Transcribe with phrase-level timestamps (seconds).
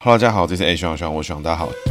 [0.00, 1.87] 哈喽，大家好，这是 A 徐朗，我徐朗，大家好。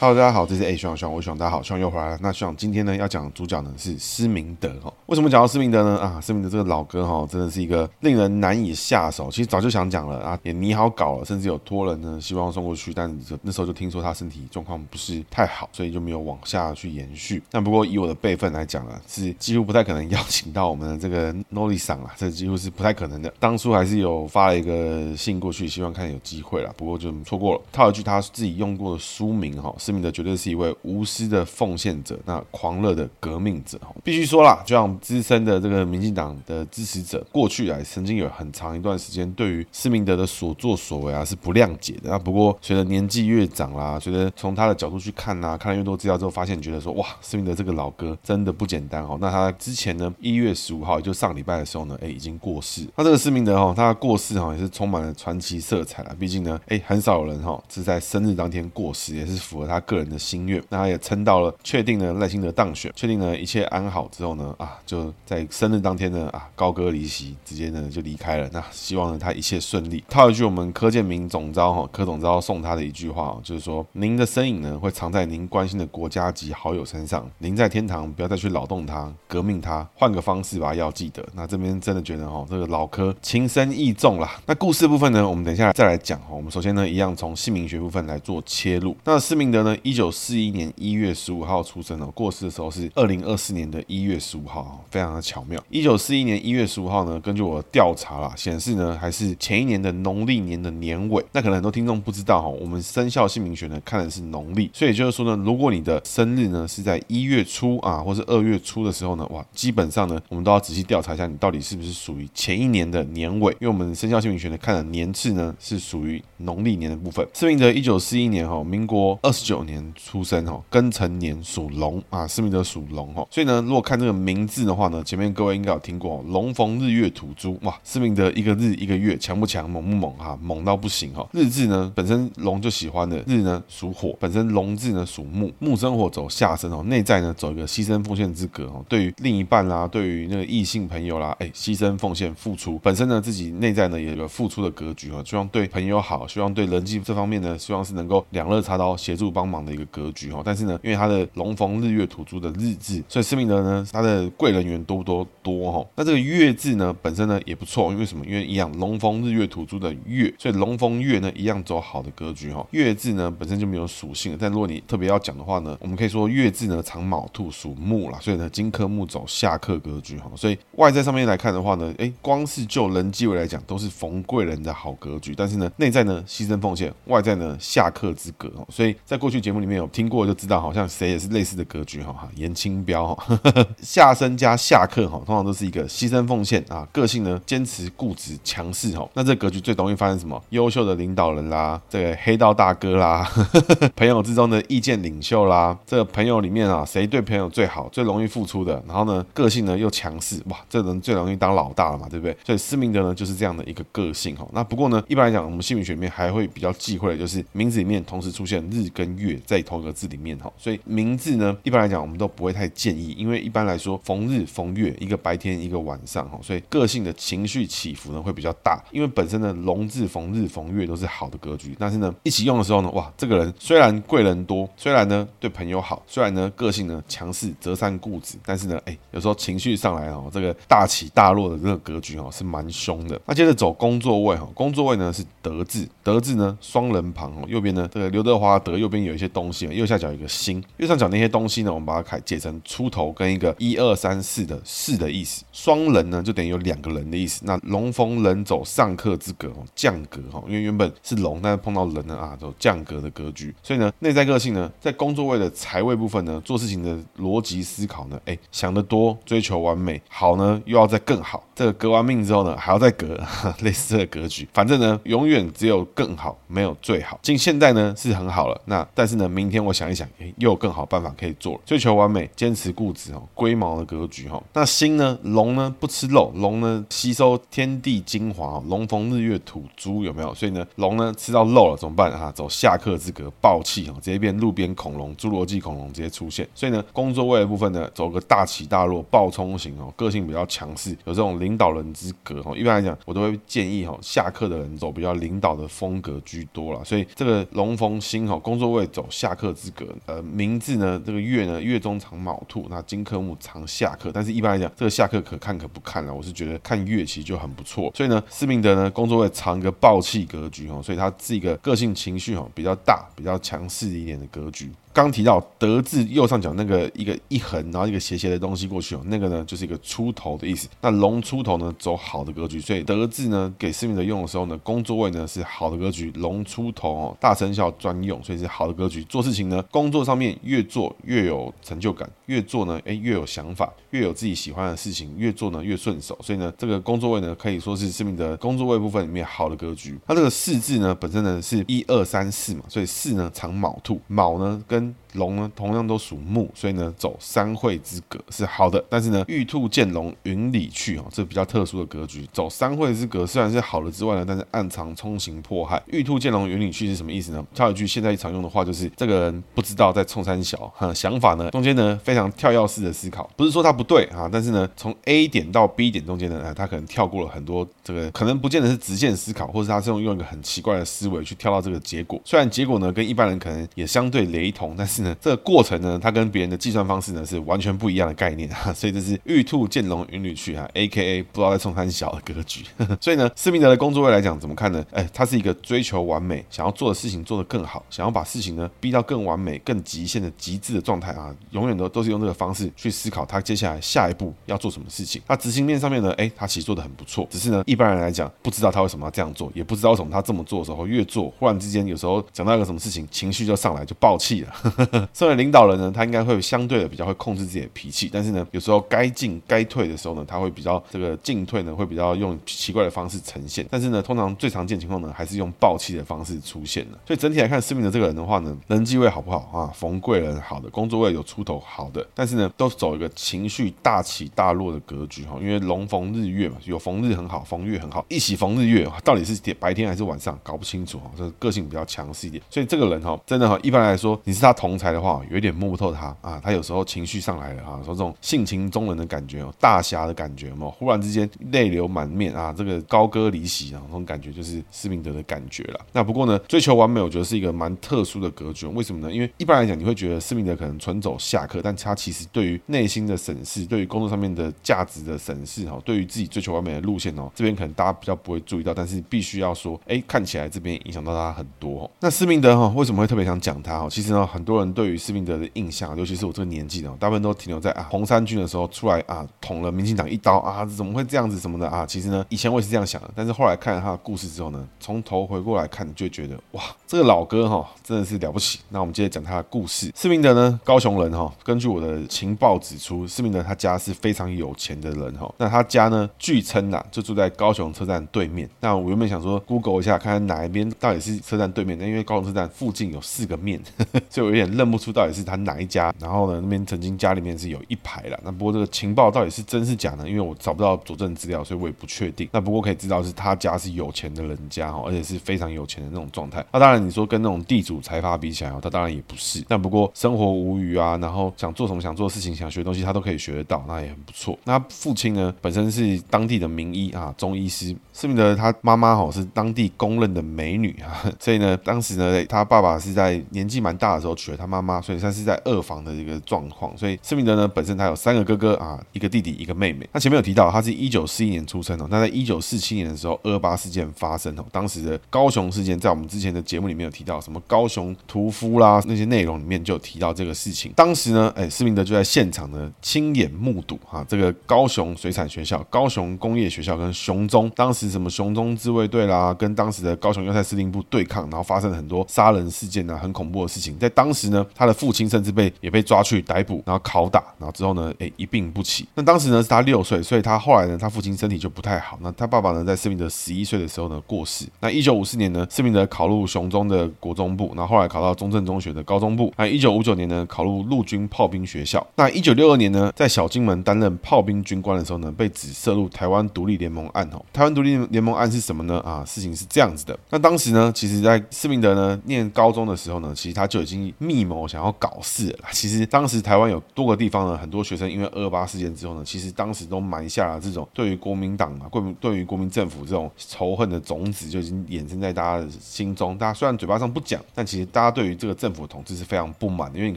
[0.00, 2.18] Hello，大家好，这是 A 徐朗，徐朗，我徐朗，大家好，徐朗又回来了。
[2.22, 4.92] 那徐朗今天呢要讲的主角呢是施明德哈。
[5.06, 5.98] 为什么讲到施明德呢？
[5.98, 9.28] 啊，施明德这个老哥哈，真的是一个令人难以下手。
[9.28, 13.12] 其实早就想讲了啊，也拟好稿了，甚至有托人呢希望送过去，但
[13.42, 17.42] 那时候就听说他身体状况不是太好，所以就没有往下去延续。
[17.50, 23.34] 那不过以我的辈分来讲啊，是几乎不太可能邀请到我们的这个 Noli 桑啊，这几乎是不太可能的。
[23.40, 27.60] 当初还是有发了一个信过去，希望看有机会了，不过就错过了。
[27.72, 29.74] 套一句他自己用过的书名哈。
[29.88, 33.80] 施明德绝对是一位无私的奉献者，那狂热的革命者。
[34.04, 42.10] 必须说啦，就像资深的这个民进党的支持者，过去来曾经有很长一段时间，对于施明德的所作所为啊是不谅解的。
[42.10, 49.16] 那不过随着年纪越长啦，随着从他的角度去看呐，看了越多资料之后，发现觉得说哇，施明德这个老哥真的不简单哦。
[49.18, 52.86] 那他之前呢，一月十五号，也就上礼拜的时候呢，哎，已经过世。
[52.94, 56.14] 那这个施明德哈，他过世哈也是充满了传奇色彩啦。
[56.18, 68.48] 毕竟呢，哎，很少有人哈是在生日当天过世，也是符合他个人的心愿，那他也撑到了确定了赖清德当选，确定了一切安好之后呢，啊，就在生日当天呢，啊，高歌离席，直接呢就离开了。
[68.52, 70.02] 那希望呢他一切顺利。
[70.08, 77.28] 套一句我们柯建铭总招哈，柯总招送他的一句话，就是说您的身影呢会藏在您关心的国家级好友身上。
[77.38, 81.24] 您在天堂不要再去扰动他，革命他，换个方式吧，要记得。
[81.34, 84.40] 那这边真的觉得哈，这个老柯情深义重啦。
[84.46, 86.28] 那故事部分呢，我们等一下再来讲哈。
[86.30, 88.96] 我们首先呢，一样从姓名学部分来做切入。
[89.04, 95.62] 那施明德呢，一九四一年一月十五号出生哦，过世的时候是二零二四年的一月十五号，非常的巧妙。
[95.70, 101.24] 一九四一年一月十五号呢，根据我的调查啦，显示呢还是前一年的农历年的年尾。
[101.32, 117.26] 那可能很多听众不知道哈，我们生肖姓名学呢看的是农历，所以就是说呢，如果你的生日呢是在一月初啊，或是二月初的时候呢，哇，基本上呢我们都要仔细调查一下，你到底是不是属于前一年的年尾，因为我们生肖姓名学呢看的年次呢是属于农历年的部分。
[117.34, 120.62] 施明德一九四一年哈，民国二十九九年出生哈。
[120.70, 131.26] 庚辰年属龙啊，施明德属龙哈，所以呢，如果看这个名字的话呢，前面各位应该有听过龙逢日月土猪哇，施明德一个日一个月强不强，猛不猛哈，猛到不行哈。
[131.32, 150.78] 日字呢本身龙就喜欢的，日呢属火，本身龙字呢属木，木生火走下身哦，内在呢走一个牺牲奉献之格哦，对于另一半啦，对于那个异性朋友啦，哎，牺牲奉献付出，本身呢自己内在呢也有个付出的格局哦，希望对朋友好，希望对人际这方面呢，希望是能够两肋插刀协助帮忙的一个格局哈，但是呢。
[150.82, 155.26] 因为他的龙逢日月土猪的日字，所以施明德呢，他的贵人缘多不多？
[155.42, 155.84] 多哈。
[155.96, 158.24] 那这个月字呢，本身呢也不错，因为什么？
[158.24, 162.66] 因为一样龙逢日月土猪的月，所以龙逢月呢一样走好的格局哈。
[162.70, 170.30] 月字呢本身就没有属性，但如果你特别要讲的话呢，我们可以说月字呢藏卯兔属木啦，所以呢金克木走下克格局哈。
[170.36, 178.48] 所以外在上面来看的话呢，哎，光是就人机位来讲都是逢贵人的好格局，但是呢内在呢牺牲奉献，外在呢下克之格。
[178.68, 180.58] 所以在过去节目里面有听过就知道。
[180.58, 183.40] 好像谁也是类似的格局哈哈，颜清标哈，
[183.80, 189.08] 下生加下克哈，通常都是一个牺牲奉献啊，个性呢坚持固执强势哈。
[189.14, 190.42] 那这格局最容易发生什么？
[190.50, 193.30] 优秀的领导人啦，这个黑道大哥啦，
[193.94, 202.36] 朋友之中的意见领袖啦，这个朋友里面啊，谁对朋友最好，最容易付出的，然后呢，个性呢又强势，哇，这人最容易当老大了嘛，对不对？
[202.44, 204.46] 所以施明德呢就是这样的一个个性哈。
[204.52, 210.52] 那不过呢，一般来讲，我们姓名学里面还会比较忌讳的就是名字里面同时出现日跟月在同一个字里面哈。
[210.56, 218.82] 所以名字呢，一般来讲我们都不会太建议，因为一般来说逢日逢月，一个白天一个晚上哈，所以个性的情绪起伏呢会比较大。
[218.90, 233.20] 因为本身的龙字逢日逢月都是好的格局，但是呢一起用的时候呢，哇，这个人虽然贵人多，虽然呢对朋友好，虽然呢个性呢强势择善固执，但是呢，哎，有时候情绪上来哦，这个大起大落的这个格局哦是蛮凶的。
[233.26, 245.44] 那接着走工作位哈，工作位呢是德字，德字呢双人旁哦，右边呢这个刘德华德，右边有一些东西，右下角有一个星，右上角那些东西呢，我们把它解成出头跟一个一二三四的四的意思。
[245.52, 247.42] 双人呢，就等于有两个人的意思。
[247.44, 253.54] 那龙逢人走上克之格，降格哈，因为原本是龙，但是碰到人呢啊，走降格的格局。
[253.62, 261.42] 所以呢，内在个性呢，在工作位的财位部分呢，做事情的逻辑思考呢，哎，想得多，追求完美，好呢，又要再更好。
[261.58, 263.20] 这个革完命之后呢，还要再革，
[263.62, 264.46] 类似的格局。
[264.52, 267.18] 反正呢，永远只有更好，没有最好。
[267.20, 271.60] 今现在呢是很好了，那但是呢，明天我想一想，又有更好办法可以做。
[271.66, 274.40] 追求完美，坚持固执哦，龟毛的格局哈。
[274.52, 280.32] 那星呢，龙呢不吃肉，龙呢吸收天地精华，龙逢日月土猪有没有？
[280.36, 282.30] 所以呢，龙呢吃到肉了怎么办啊？
[282.32, 286.48] 走下克之格，暴气哦，直接变路边恐龙，侏罗纪恐龙直接出现。
[286.54, 292.54] 所以呢，工作位的部分呢，走个大起大落，暴冲型哦，个性比较强势，有这种灵领导人之格哈。
[292.54, 296.84] 一般来讲，我都会建议哈，下课的人走比较领导的风格居多了。
[296.84, 299.86] 所以这个龙逢星哈，工作位走下课之格。
[300.04, 304.10] 呃，名字呢，这个月呢，月中藏卯兔，那金克木藏下课。
[304.12, 306.12] 但是一般来讲，这个下课可看可不看了。
[306.12, 307.90] 我是觉得看月其实就很不错。
[307.94, 314.70] 所以呢，施明德呢，工作位藏一个暴气格局哈，所以他是一个个性情绪哈比较大、比较强势一点的格局。
[314.98, 320.68] 刚提到德字右上角那个一个一横，然后一个斜斜的东西过去哦，那个呢就是一个出头的意思。
[320.80, 329.04] 那龙出头呢，走好的格局，所以德字呢给施明德用的时候呢，工作位呢是好的格局，龙出头哦，大生肖专用，所以是好的格局。
[329.04, 336.18] 做事情呢，工作上面越做越有成就感，越做呢哎越有想法，越有自己喜欢的事情，越做呢越顺手。
[336.20, 339.96] 所以呢，这个工作位呢可以说是施明德工作位部分里面好的格局。
[340.08, 348.82] 它这个四字呢本身呢是一二三四嘛，所以四呢藏卯兔，卯呢跟 um, 龙呢，同样都属木，所以呢，走三会之格是好的。
[348.88, 352.28] 但是呢，玉兔见龙，云里去哦，这比较特殊的格局。
[352.32, 355.82] 走三会之格虽然是好的之外呢，但是暗藏冲刑迫害。
[355.86, 357.44] 玉兔见龙，云里去是什么意思呢？
[357.54, 372.20] 跳一句现在常用的话，就是这个人不知道在冲三小，哈，想法呢中间呢非常跳跃式的思考，不是说他不对啊，但是呢，从 A 点到 B 点中间呢，他可能跳过了很多这个，可能不见得是直线思考，或是他是用用一个很奇怪的思维去跳到这个结果。
[372.24, 382.64] 虽然结果呢跟一般人可能也相对雷同，但是呢，这个过程呢，它跟别人的计算方式呢是完全不一样的概念啊， 所以这是玉兔见龙云里去啊，A.K.A 不知道在冲三小的格局。
[383.00, 384.84] 所以呢，施密德的工作位来讲怎么看呢？
[384.92, 395.20] 哎，他是一个追求完美，想要做的事情做得更好，想要把事情呢逼到更完美、更极限的极致的状态啊，永远都都是用这个方式去思考他接下来下一步要做什么事情。
[395.26, 404.87] 他执行面上面呢，哎，他其实做得很不错，只是呢，一般人来讲不知道他为什么要这样做，也不知道为什么他这么做的时候越做，忽然之间有时候讲到一个什么事情，情绪就上来就爆气了。
[405.12, 413.66] 身为领导人呢，他应该会相对的比较会控制自己的脾气，但是呢，有时候该进该退的时候呢，他会比较这个进退呢会比较用奇怪的方式呈现。
[413.70, 416.98] 但是呢，通常最常见情况呢，还是用爆气的方式出现的。
[417.06, 419.72] 所以整体来看，施明德这个人的话呢，人际位好不好啊？
[419.74, 425.36] 逢贵人好的，工作位有出头好的，但是呢，都走一个情绪大起大落的格局哈。
[425.40, 431.10] 因为龙逢日月嘛，有逢日很好，逢月很好，一起逢日月，到底是白天还是晚上，搞不清楚哈。
[431.16, 436.40] 这个个性比较强势一点，所以这个人哈，真的哈，一般来说，你是他同才的话，有一点摸不透他啊。
[436.42, 445.80] 他有时候情绪上来了哈，说这种性情中人的感觉哦，大侠的感觉哦，忽然之间泪流满面啊，这个高歌离席啊，这种感觉就是施明德的感觉了。
[445.92, 448.66] 那不过呢，追求完美，我觉得是一个蛮特殊的格局。
[448.66, 449.12] 为什么呢？
[449.12, 461.90] 因为一般来讲，你会觉得施明德可能纯走下克，但他其实对于内心的审视，对于工作上面的价值的审视哈，对于自己追求完美的路线哦，这边可能大家比较不会注意到，但是必须要说，哎，看起来这边影响到他很多。
[462.00, 463.88] 那施明德哈，为什么会特别想讲他哈？
[463.88, 471.84] 其实呢，很多人对于施明德的印象，尤其是我这个年纪的，大部分都停留在啊红衫军的时候出来啊捅了民进党一刀啊，怎么会这样子什么的啊？
[471.86, 478.60] 其实呢，以前我也是这样想的，但是后来看了他的故事之后呢，从头回过来看，就觉得哇，这个老哥哈真的是了不起。
[478.68, 479.92] 那我们接着讲他的故事。
[479.94, 485.32] 施明德呢，高雄人哈，根据我的情报指出，施明德他家是非常有钱的人哈。
[485.38, 488.48] 那他家呢，据称呐，就住在高雄车站对面。
[488.60, 493.60] 那我原本想说，Google 一下看看哪一边到底是车站对面，那因为高雄车站附近有四个面，
[494.10, 495.94] 所以我有点认不出到底是他哪一家。
[495.98, 498.20] 然后呢，那边曾经家里面是有一排了。
[498.22, 500.06] 那不过这个情报到底是真是假呢？
[500.06, 502.28] 因为我找不到佐证资料，所以我也不确定。
[502.32, 506.44] 那不过可以知道是他家是有钱的人家哈，而且是非常有钱的那种状态。
[506.52, 509.42] 那当然你说跟那种地主财阀比起来，他当然也不是。
[509.48, 514.38] 但不过生活无虞啊，然后想做什么想做的事情，想学东西，他都可以学得到，那也很不错。
[514.44, 517.76] 那父亲呢，本身是当地的名医啊，中医师。
[517.92, 526.76] 施明德他妈妈哈是当地公认的美女啊，所以呢，当时呢，他爸爸是在年纪蛮大的时候娶了他妈妈，所以他是在二房的一个状况。
[526.76, 529.88] 所以施明德呢，本身他有三个哥哥啊，一个弟弟，一个妹妹。
[529.92, 531.86] 那前面有提到，他是一九四一年出生哦。
[531.90, 540.72] 那在一九四七年的时候，二八事件发生哦，当时的高雄事件，在我们之前的节目里面有提到，什么高雄屠夫啦那些内容里面就有提到这个事情。
[540.74, 553.78] 当时呢，哎，施明德就在现场呢亲眼目睹哈，这个高雄水产学校、高雄工业学校跟熊中，当时什么熊中自卫队啦，跟当时的高雄要塞司令部对抗，然后发生了很多杀人事件啊，很恐怖的事情。
[553.78, 558.86] 在当时呢，他的父亲甚至被也被抓去逮捕，然后拷打，然后之后呢，哎，一病不起。
[558.94, 561.98] 那当时呢是他六岁，所以他后来呢，他父亲身体就不太好。
[562.00, 564.46] 那他爸爸呢，在施明德十一岁的时候呢过世。
[564.60, 569.32] 那一九五四年呢，施明德考入雄中的国中部，然后后来考到中正中学的高中部。
[569.36, 571.86] 那一九五九年呢，考入陆军炮兵学校。
[571.96, 577.08] 那一九六二年呢，在小金门担任炮兵军官的时候呢，被指涉入台湾独立联盟案。
[577.12, 578.78] 哦，台湾独立联盟案是什么呢？
[578.80, 579.98] 啊，事情是这样子的。
[580.10, 585.48] 那当时呢，其实在施明德呢念高中的时候呢，其实他就已经密谋想要搞事啦。
[585.52, 596.16] 其实当时台湾有多个地方呢，很多学生因为二八事件之后呢，其实当时都埋下了这种对于国民党啊、对对于国民政府这种仇恨的种子，就已经衍生在大家的心中。
[596.18, 599.78] 大家虽然嘴巴上不讲，但其实大家对于这个政府的统治是非常不满的。
[599.78, 599.96] 因为你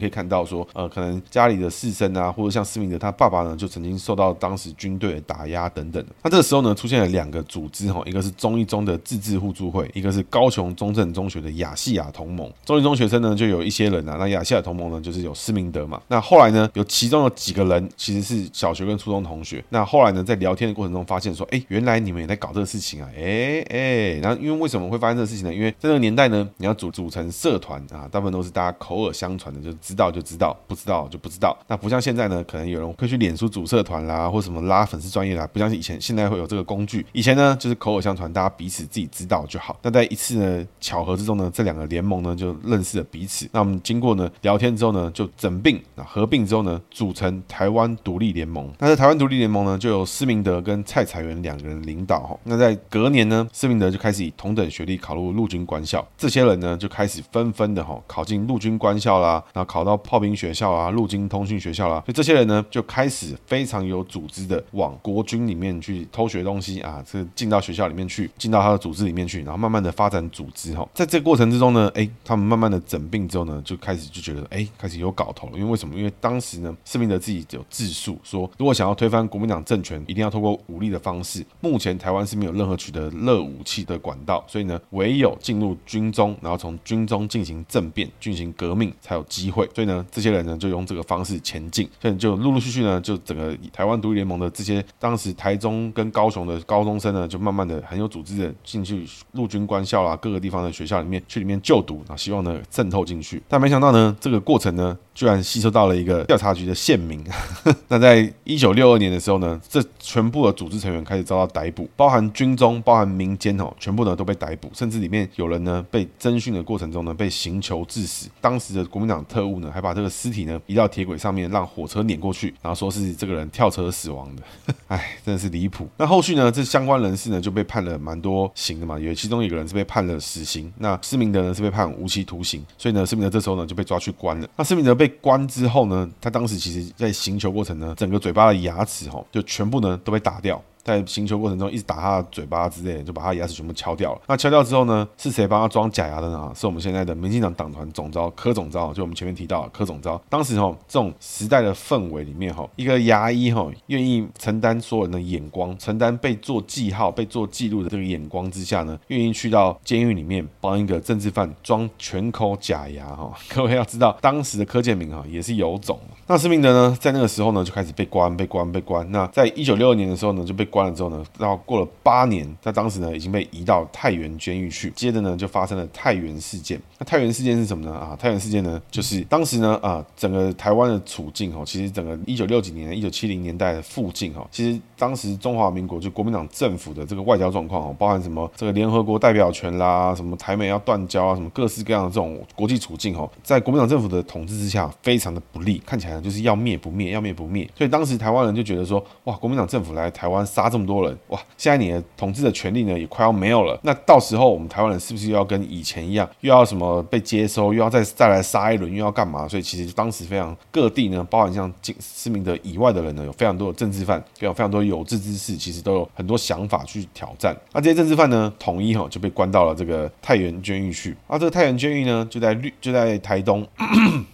[0.00, 6.04] 可以看到说，呃，可能家里的士绅啊，或者像施明德他爸爸呢，就曾经受到当时军队的打压等等。
[6.22, 12.50] 那这个时候呢，出现了两个组织哈，一个是中一中的自治互助会，一个是高雄中正中学的亚细亚同盟。
[12.64, 16.00] 中一中学生呢，就有一些人啊，那亚细亚同盟呢，就是有施明德嘛。
[16.08, 19.62] 那后来呢，有其中有几个人其实是小学跟初中同学。
[19.70, 25.54] 那后来呢，在聊天的过程中发现说，哎，原来你们也在搞这个事情啊，哎哎，然后因为为什么会发生这个事情呢？
[25.54, 31.56] 因为在那个年代呢，你要组组成社团啊，大部分都是大家口耳相传的，就知道就知道，不知道就不知道。
[31.66, 37.04] 那不像现在呢，可能有人会去脸书组社团啦，或什么拉粉丝专业啦，不像以前，现在会有这个工具。
[37.12, 39.78] 以前呢，就是口耳相传，大家彼此自己知道就好。
[39.82, 43.48] 那在一次呢巧合之中呢，这两个联盟呢就认识了彼此。
[43.52, 48.70] 那我们经过呢聊天之后呢，就整并啊合并之后呢，组成台湾独立联盟。
[48.78, 52.36] 那在台湾独立联盟呢，就由施明德跟蔡彩元两个人领导哈。
[52.44, 56.06] 那在隔年呢，施明德就开始以同等学历考入陆军官校。
[56.18, 62.02] 这些人呢就开始纷纷的哈考进陆军官校啦，然后考到炮兵学校啊、陆军通讯学校啦。
[62.04, 70.88] 所以这些人呢就开始非常有组织的往国军里面去偷学东西啊，这进到学校里面去，进到他的组织里面去，然后慢慢的发展组织哈。
[70.92, 75.52] 在这个过程之中呢，哎，他们慢慢的整并之后呢，就开开始就觉得哎，开始有搞头了。
[75.58, 75.94] 因为为什么？
[75.94, 81.44] 因为当时呢，施明德自己有自述说，如果想要推翻国民党政权，一定要透过武力的方式。
[81.60, 89.68] 目前台湾是没有任何取得热武器的管道，所以呢，唯有进入军中，然后从军中进行政变、进行革命才有机会。
[89.74, 103.42] 所以呢，这些人呢就用这个方式前进，所以就陆陆续续呢，就整个台湾独立联盟的这些当时台中跟高雄的高中生呢，就慢慢的很有组织的进去陆军官校啦，各个地方的学校里面去里面就读，然后希望呢渗透进去。
[103.48, 107.22] 但没想那呢，这个过程呢，居然吸收到了一个调查局的线民。
[107.88, 118.28] 那在一九六二年的时候呢，这全部的组织成员开始遭到逮捕，包含军中、包含民间哦，全部呢都被逮捕，甚至里面有人呢被侦讯的过程中呢被刑求致死。
[118.40, 124.42] 当时的国民党特务呢还把这个尸体呢移到铁轨上面，让火车碾过去，然后说是这个人跳车死亡的。
[124.88, 125.88] 哎，真的是离谱。
[125.96, 134.48] 那后续呢，这相关人士呢就被判了蛮多刑的嘛，有其中一个人是被判了死刑，那施明德呢是被判无期徒刑，所以呢施明德这时候呢就被抓去关了。
[134.56, 140.62] 那施明德被关之后呢，他当时其实在行求过程呢，整个嘴巴的牙齿吼就全部呢都被打掉。
[140.84, 144.20] 在行球过程中一直打他的嘴巴之类的，就把他牙齿全部敲掉了。
[144.26, 146.52] 那敲掉之后呢，是谁帮他装假牙的呢？
[146.54, 150.20] 是我们现在的民进党党团总召柯总召，就我们前面提到的柯总召。
[150.28, 163.32] 当时哈，这种时代的氛围里面哈，一个牙医哈，愿意承担所有人的眼光，承担被做记号、被做记录的这个眼光之下呢，愿意去到监狱里面帮一个政治犯装全口假牙哈。
[163.48, 165.98] 各位要知道，当时的柯建铭哈也是有种。
[166.32, 169.06] 那斯明德呢，在那个时候呢，就开始被关、被关、被关。
[169.12, 170.64] 那在一九六二年的时候呢，就被。
[170.72, 174.90] 关了之后呢，然后过了八年，在当时呢已经被移到太原监狱去。
[174.96, 176.80] 接着呢就发生了太原事件。
[176.98, 177.92] 那太原事件是什么呢？
[177.92, 197.68] 啊，太原事件呢就是当时呢啊整个台湾的处境哦，其实整个一九六几年、一九七零年代的附近哦，其实当时中华民国就国民党政府的这个外交状况哦，包含什么这个联合国代表权啦，什么台美要断交啊，什么各式各样的这种国际处境哦，在国民党政府的统治之下非常的不利，看起来就是要灭不灭，要灭不灭。
[197.76, 203.78] 所以当时台湾人就觉得说，哇，国民党政府来台湾杀这么多人，哇，现在你的统治的权力呢也快要没有了。
[203.82, 209.48] 那到时候我们台湾人是不是又要跟以前一样，又要什么被接收，又要再再来杀一轮，又要干嘛？
[209.48, 217.56] 所以其实当时非常各地呢，包含像施明德以外的人呢，有非常多的政治犯，有非常多有志之士，其实都有很多想法去挑战。
[217.72, 221.16] 那这些政治犯呢，统一哈就被关到了这个太原监狱去。
[221.26, 223.66] 啊，这个太原监狱呢，就在绿就在台东。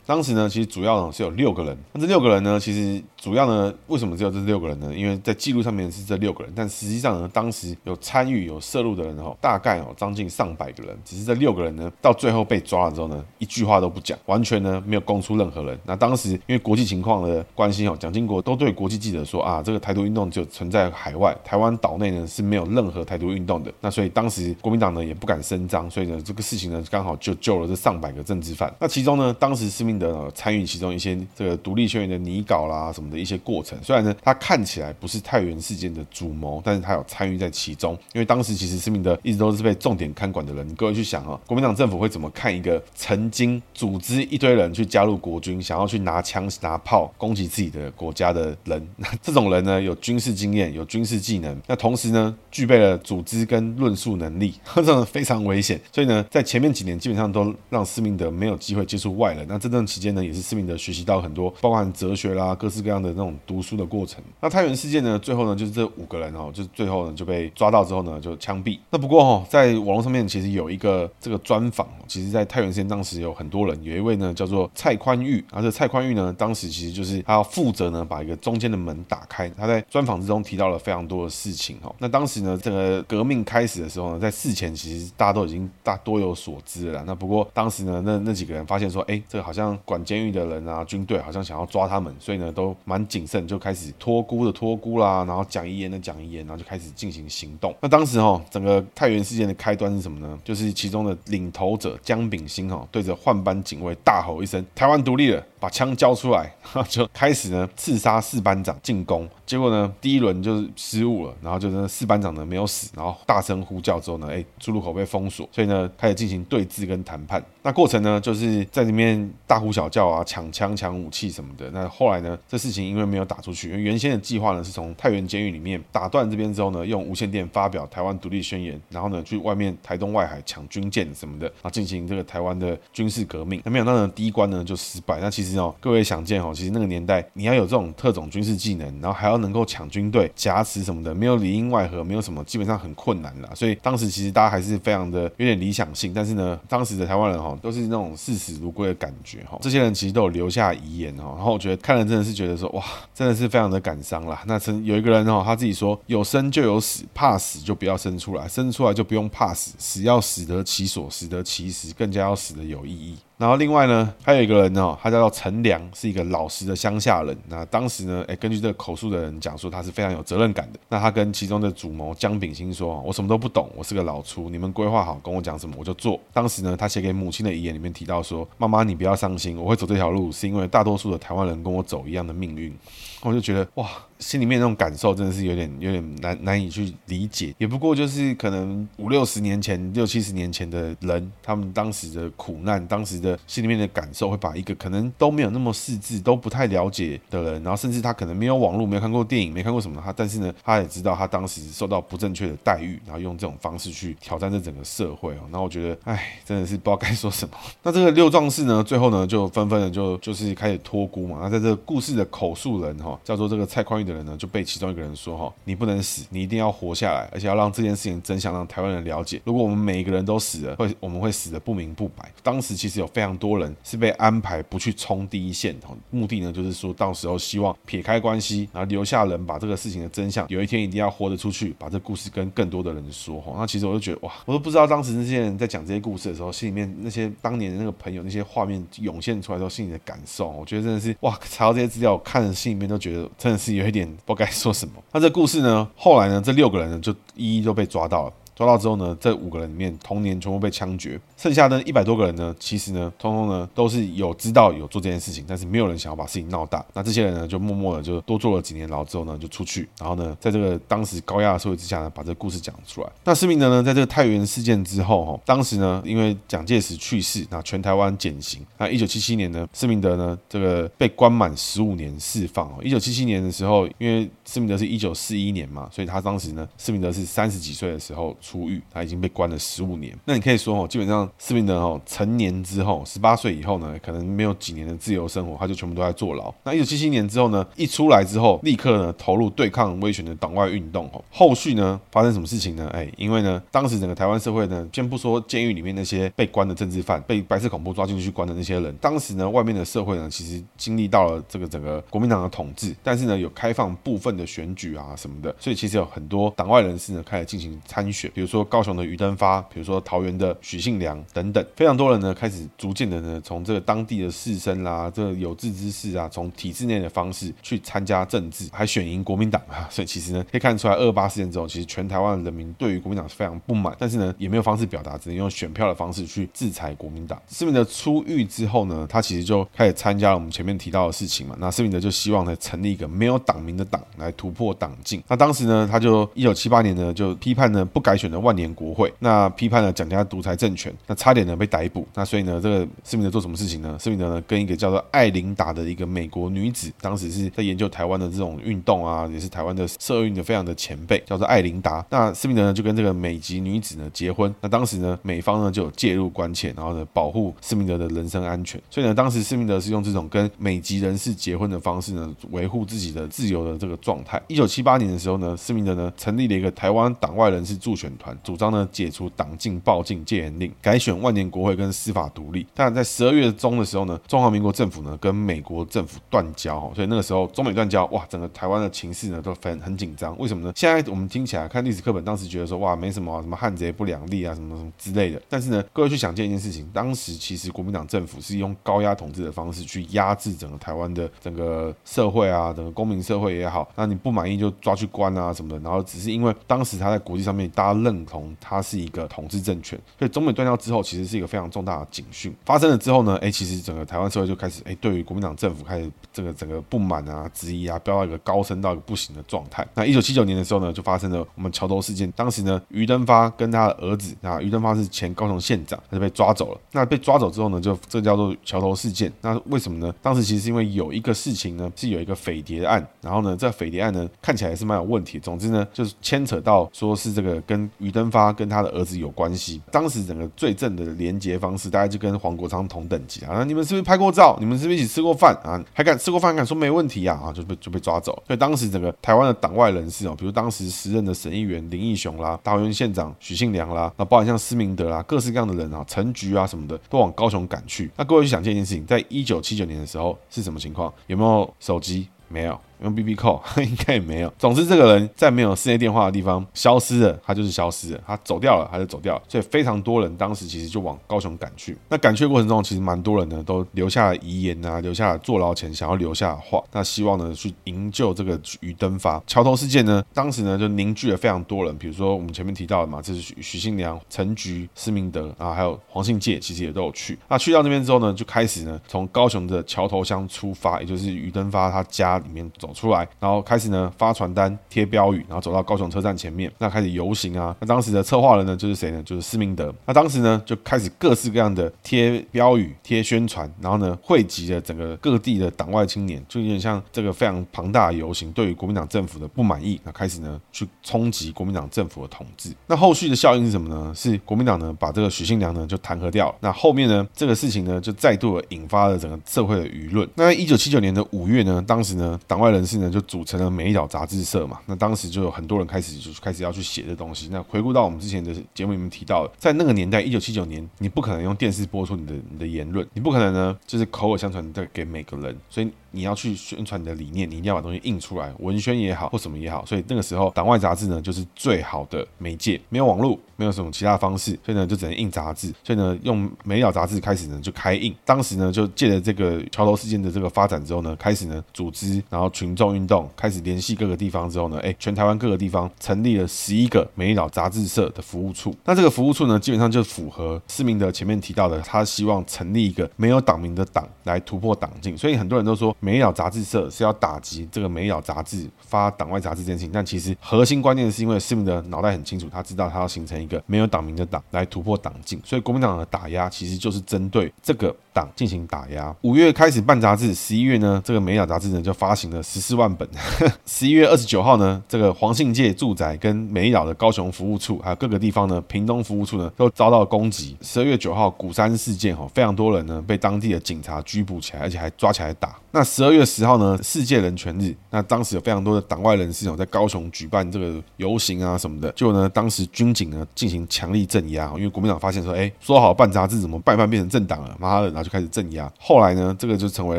[0.05, 1.68] 当时呢，其实主要呢是有六个。
[1.93, 4.95] 那这六个人呢，其实主要呢，为什么只有这六个人呢？
[4.95, 10.97] 因为在记录上面是这六个人，但实际上呢，当时有参与有涉入的人哈，大概哦将近上百个人。
[11.05, 15.77] 只是这六个人呢，到最后被抓了之后呢，一句话都不讲，完全呢没有供出任何人。
[15.85, 23.73] 那当时因为国际情况的关系哦，蒋经国都对国际记者说啊，这个台独运动就存在海外，台湾岛内呢是没有任何台独运动的。
[23.81, 28.73] 那所以当时国民党呢也不敢声张，所以呢这个事情呢刚好就救了这上百个政治犯。
[28.79, 33.79] 那其中呢，当时施明德参与其中一些这个独立宣言的拟稿啦什么的一些过程。
[33.83, 37.93] 虽然呢他看起来不是太原事件的主谋，但是他有参与在其中。
[38.13, 40.69] 因为当时其实施明德一直都是被重点看管的人。
[40.69, 48.87] 你各位去想啊，国民党政府会怎么看一个曾经组织一堆人去加入国军，想要去拿枪拿炮攻击自己的国家的人？
[48.97, 55.81] 那这种人呢，有军事经验，有军事技能，那同时呢，具备了组织跟论述能力， 这种非常危险。
[55.93, 59.47] 所以呢，在前面几年基本上都让施明德没有机会接触外人。
[59.49, 64.23] 那这段期间呢，也是施明德学习到很多，包含哲学啦，各式各样的那种读书的过程。
[64.41, 68.79] 那太原事件呢，最后呢，就是这五个人哦，就最后呢就被抓到之后呢，就枪毙。
[68.91, 79.49] 那不过哦，在网络上面其实有一个这个专访，其实，在太原事件当时有很多人，有一位呢叫做蔡宽裕，而且蔡宽裕呢，当时其实就是他要负责呢把一个中间的门打开。
[79.51, 81.95] 他在专访之中提到了非常多的事情哦。
[81.99, 87.03] 那当时呢，这个革命开始的时候呢，在事前其实大家都已经大多有所知了。
[87.07, 97.75] 那不过当时呢，那那几个人发现说，哎，这个好像管监狱的人啊，军队好像想要抓他们，所以呢都蛮谨慎，就开始托孤的托孤啦，然后讲遗言的讲遗言，然后就开始进行行动。
[97.83, 100.39] 那当时哈，整个太原事件的开端是什么呢？
[100.43, 106.53] 就是其中的领头者姜炳新哈，对着换班警卫大吼一声：“台湾独立了！”把枪交出来，
[106.89, 109.29] 就开始呢刺杀四班长进攻。
[109.47, 117.43] 结果呢，第一轮就是失误了，然后就那四班长呢没有死，然后大声呼叫之后呢，哎，出入口被封锁，所以呢开始进行对峙跟谈判。
[117.63, 121.71] 那过程呢就是在里面大呼小叫啊，抢枪抢武器什么的。
[121.71, 133.63] 那后来呢，这事情因为没有打出去，因为原先的计划呢是从太原监狱里面打断这边之后呢，用无线电发表台湾独立宣言，然后呢去外面台东外海抢军舰什么的，然后进行这个台湾的军事革命。
[133.65, 135.19] 那没想到呢，第一关呢就失败。
[135.21, 135.48] 那其实。
[135.57, 143.49] 哦各位想见哦，其实那个年代，你要有这种特种军事技能，然后还要能够抢军队、挟持什么的，没有里应外合，没有什么，基本上很困难啦。
[143.55, 149.57] 所以当时其实大家还是非常的有点理想性，但是呢，当时的台湾人哈都是那种视死如归的感觉哈。
[149.61, 154.43] 这些人其实都有留下遗言哈，然后我觉得看了真的是觉得说哇，真的是非常的感伤啦。
[154.47, 163.17] 那曾有一个人哈，他自己说有生就有死，怕死就不要生出来，生出来就不用怕死，死要死得其所，死得其时，更加要死得有意义。
[163.39, 167.39] 然后另外呢，还有一个人哦，他叫做陈良，是一个老实的乡下人。
[167.47, 170.79] 那当时呢，哎，根据这个口述的人讲说，他是非常有责任感的。
[170.89, 182.77] 那他跟其中的主谋江炳新说：“我什么都不懂，我是个老粗，你们规划好跟我讲什么我就做。”当时呢，他写给母亲的遗言里面提到说：“妈妈，你不要伤心，我会走这条路，是因为大多数的台湾人跟我走一样的命运。”
[183.23, 183.89] 我就觉得哇。
[184.19, 205.41] 心里面那种感受真的是有点有点难难以去理解，也不过就是可能五六十年前、六七十年前的人，他们当时的苦难、当时的心里面的感受，会把一个可能都没有那么识字、都不太了解的人，然后甚至他可能没有网络、没有看过电影、没看过什么，他但是呢，他也知道他当时受到不正确的待遇，然后用这种方式去挑战这整个社会哦。
[205.51, 207.55] 那我觉得，哎，真的是不知道该说什么。
[207.83, 211.39] 那这个六壮士呢，最后呢，就纷纷的就就是开始托孤嘛。
[211.41, 214.89] 那在这个故事的口述人哈，叫做这个蔡宽裕的人呢，就被其中。
[214.89, 219.39] 一个人说：“哈，你不能死，你一定要活下来，而且要让这件事情真相让台湾人了解。
[219.45, 222.33] 如果我们每一个人都死了，会我们会死得不明不白。
[222.43, 225.77] 当时其实有非常多人是被安排不去冲第一线，
[226.09, 233.39] 目的呢就是说到时候希望撇开关系，然后留下人把这个事情的真相，有一天一定要活得出去，把这故事跟更多的人说。
[233.43, 240.49] 哈，那其实我就觉得哇，我都不知道当时那些人在讲这些故事的时候，心里面那些当年的那个朋友那些画面涌现出来的时候，心里的感受。
[240.49, 244.95] 我觉得真的是哇，查到这些资料，我看着心里面都觉得真的是有一点不该说什么。
[245.13, 248.33] 那这故事呢，后来呢，这六个人呢就一一都被抓到了。
[248.59, 256.85] 抓到之后呢，这五个人里面同年全部被枪决，剩下的一百多个人呢，其实呢，通通呢都是有知道有做这件事情，但是没有人想要把事情闹大。
[256.93, 263.09] 那这些人呢，就默默的就多坐了几年牢之后呢，就出去，然后呢，在这个当时高压的社会之下呢，把这个故事讲出来。
[263.23, 268.61] 那施明德呢，在这个太原事件之后，哈，当时呢，因为蒋介石去世，那全台湾减刑。
[268.77, 272.67] 那一九七七年呢，施明德呢，这个被关满十五年释放。
[272.67, 280.17] 哦，一九七七年的时候，因为施明德是一九四一年嘛，所以他当时呢，施明德是三十几岁的时候出狱，他已经被关了十五年。
[280.25, 286.51] 那你可以说哦，基本上施明德哦，成年之后，十八岁以后呢，可能没有几年的自由生活，他就全部都在坐牢。
[286.65, 291.05] 那一九七七年之后呢，一出来之后，立刻呢投入对抗威权的党外运动。
[291.13, 292.89] 哦，后续呢发生什么事情呢？
[292.95, 327.41] 哎，因为呢，当时整个台湾社会呢，先不说监狱里面那些被关的政治犯，被白色恐怖抓进去关的那些人，当时呢，外面的社会呢，其实经历到了这个整个国民党的统治，但是呢，有开放部分的选举啊什么的，所以其实有很多党外人士呢开始进行参选，比如说高雄的余登发，比如说桃园的许信良等等，非常多人呢开始逐渐的呢从这个当地的士绅啦，这个有志之士啊，从体制内的方式去参加政治，还选赢国民党啊， 所以其实呢可以看出来，二八事件之后，其实全台湾的人民对于国民党是非常不满，但是呢也没有方式表达，只能用选票的方式去制裁国民党。
[327.49, 331.57] 施明德出狱之后呢，他其实就开始参加了我们前面提到的事情嘛。
[331.59, 335.23] 那施明德就希望呢成立一个没有党名的党来突破党禁。
[335.29, 342.07] 那当时呢，他就一九七八年呢就批判呢不改选的万年国会，那批判了蒋家独裁政权，那差点呢被逮捕。
[342.15, 343.97] 那所以呢，这个斯密德做什么事情呢？
[343.99, 352.05] 斯密德呢跟一个叫做艾琳达的一个美国女子，当时是在研究台湾的这种运动啊，也是台湾的社运的非常的前辈，叫做艾琳达。
[352.11, 354.55] 那斯密德呢就跟这个美籍女子呢结婚。
[354.61, 358.81] 那当时呢美方呢就有介入关切，然后呢保护斯密德的人身安全。
[358.91, 364.41] 所以呢当时斯密德是用这种跟美籍人士结婚的方式呢维护自己的自由的这个状态。
[364.49, 372.67] 一九七八年的时候呢，施明德呢成立了一个台湾党外人士助选团，主张呢解除党禁、报禁、戒严令，改选万年国会跟司法独立。
[372.75, 380.37] 但在十二月中的时候呢，中华民国政府呢跟美国政府断交，所以那个时候中美断交，哇，整个台湾的情势呢都很很紧张。
[380.39, 380.73] 为什么呢？
[380.77, 385.41] 现在我们听起来看历史课本，当时觉得说哇没什么、什么汉贼不两立啊，什么什么之类的。
[385.49, 395.79] 但是呢，各位去想见一件事情，当时其实国民党政府是用高压统治的方式去压制整个台湾的整个社会啊，整个公民社会也好，那你不满意就抓去关啊什么的。
[395.81, 402.55] 然后只是因为当时他在国际上面大家认同他是一个统治政权，所以中美断交之后，其实是一个非常重大的警讯。
[402.65, 409.87] 发生了之后呢，哎，其实整个台湾社会就开始哎，对于国民党政府开始这个整个不满啊、质疑啊，飙到一个高升到一个不行的状态。
[409.95, 412.31] 那一九七九年的时候呢，就发生了我们桥头事件。
[412.33, 416.81] 当时呢，余登发跟他的儿子啊，余登发是前高雄县长，他就被抓走了。
[416.93, 419.33] 那被抓走之后呢，就这叫做桥头事件。
[419.41, 420.15] 那为什么呢？
[420.23, 425.39] 当时其实是因为有一个事情呢，是有一个匪谍案，然后呢，这匪谍案呢看起来是蛮有问题。
[425.39, 429.81] 总之呢，就是牵扯到说是这个跟余登发跟他的儿子有关系。
[429.91, 433.55] 当时整个罪证的连结方式，大概就跟黄国昌同等级啊。
[433.55, 434.57] 那你们是不是拍过照？
[434.61, 435.83] 你们是不是一起吃过饭啊？
[435.93, 436.55] 还敢吃过饭？
[436.55, 437.41] 敢说没问题啊？
[437.45, 438.33] 啊，就被就被抓走。
[438.47, 448.11] 所以当时整个台湾的党外人士哦，比如当时时任的省议员林义雄啦、桃园县长许信良啦，那包含像施明德啦，各式各样的人啊，陈菊啊什么的，都往高雄赶去。
[448.17, 451.13] 那各位去想这件事情，在一九七九年的时候是什么情况？
[451.27, 452.29] 有没有手机？
[452.49, 452.79] 没有。
[453.03, 454.53] 用 BB 扣 应该也没有。
[454.59, 459.43] 总之，这个人在没有室内电话的地方消失了，他就是消失了，他走掉了，他就走掉了。
[459.49, 461.97] 所以非常多人当时其实就往高雄赶去。
[462.09, 466.83] 那赶去的过程中，其实蛮多人呢都留下了遗言啊，留下了坐牢前想要留下的话。
[466.93, 469.43] 那希望呢去营救这个余登发。
[469.47, 477.39] 桥头事件呢，当时呢就凝聚了非常多人，比如说我们前面提到的嘛，这是许许信良、陈菊、施明德啊，还有黄信介，其实也都有去。
[477.49, 483.59] 那去到那边之后呢，就开始呢从高雄的桥头乡出发，也就是余登发他家里面走出来，然后。
[483.69, 487.77] 开始呢发传单贴标语，然后走到高雄车站前面，那开始游行啊。
[487.81, 489.23] 那当时的策划人呢就是谁呢？
[489.25, 489.93] 就是施明德。
[490.07, 502.71] 那当时呢就开始各式各样的贴标语、贴宣传，然后呢汇集了整个各地的党外青年，就有点像这个非常庞大的游行，对于国民党政府的不满意，那开始呢去冲击国民党政府的统治。
[502.87, 504.13] 那后续的效应是什么呢？
[504.15, 506.55] 是国民党呢把这个许信良呢就弹劾掉了。
[506.61, 510.29] 那后面呢这个事情呢就再度引发了整个社会的舆论。
[510.37, 513.59] 那一九七九年的五月呢，当时呢党外人士呢就组成。
[513.59, 517.49] 了美岛杂志社嘛，那当时就有很多人开始就开始要去写这东西。
[517.51, 525.91] 那回顾到我们之前的节目里面提到，在那个年代，一九七九年，你不可能用电视播出你的你的言论，你不可能呢就是口耳相传的给每个人，所以。
[526.11, 529.85] 你要去宣传你的理念，你一定要把东西印出来，文宣也好或什么也好。
[529.85, 535.71] 所以那个时候，党外杂志呢就是最好的媒介，没有网络，没有什么其他方式，所以呢就只能印杂志。
[535.85, 538.15] 所以呢，用美岛杂志开始呢就开印。
[538.25, 548.75] 当时呢就借着这个桥头事件的这个发展之后呢，开始呢组织，然后群众运动，开始联系各个地方之后呢，哎，全台湾各个地方成立了十一个美丽岛杂志社的服务处。
[548.85, 555.17] 那这个服务处呢，基本上就符合施明德前面提到的，他希望成立一个没有党名的党来突破党禁。
[555.17, 569.15] 所以很多人都说美丽岛杂志社是要打击这个美丽岛杂志发党外杂志这件事情，但其实核心关键是因为施明德脑袋很清楚，他知道他要形成一个没有党名的党来突破党禁，所以国民党的打压其实就是针对这个党进行打压。
[569.23, 573.09] 五月开始办杂志，十一月呢，这个美雅杂志呢就发行了十四万本。
[573.65, 580.57] 十一月二十九号呢，这个黄信介住宅跟美丽岛的高雄服务处还有各个地方呢，屏东服务处呢都遭到攻击。
[580.61, 585.57] 十二月九号鼓山事件哈，非常多人呢被当地的警察拘捕起来，而且还抓起来打。
[585.71, 598.71] 那十二月十号呢，世界人权日，那当时有非常多的党外人士哦在高雄举办这个游行啊什么的，就呢，当时军警呢进行强力镇压，因为国民党发现说，哎，说好办杂志怎么办一办变成政党了，妈的，拿去就开始镇压。
[598.81, 599.99] 后来呢，这个就成为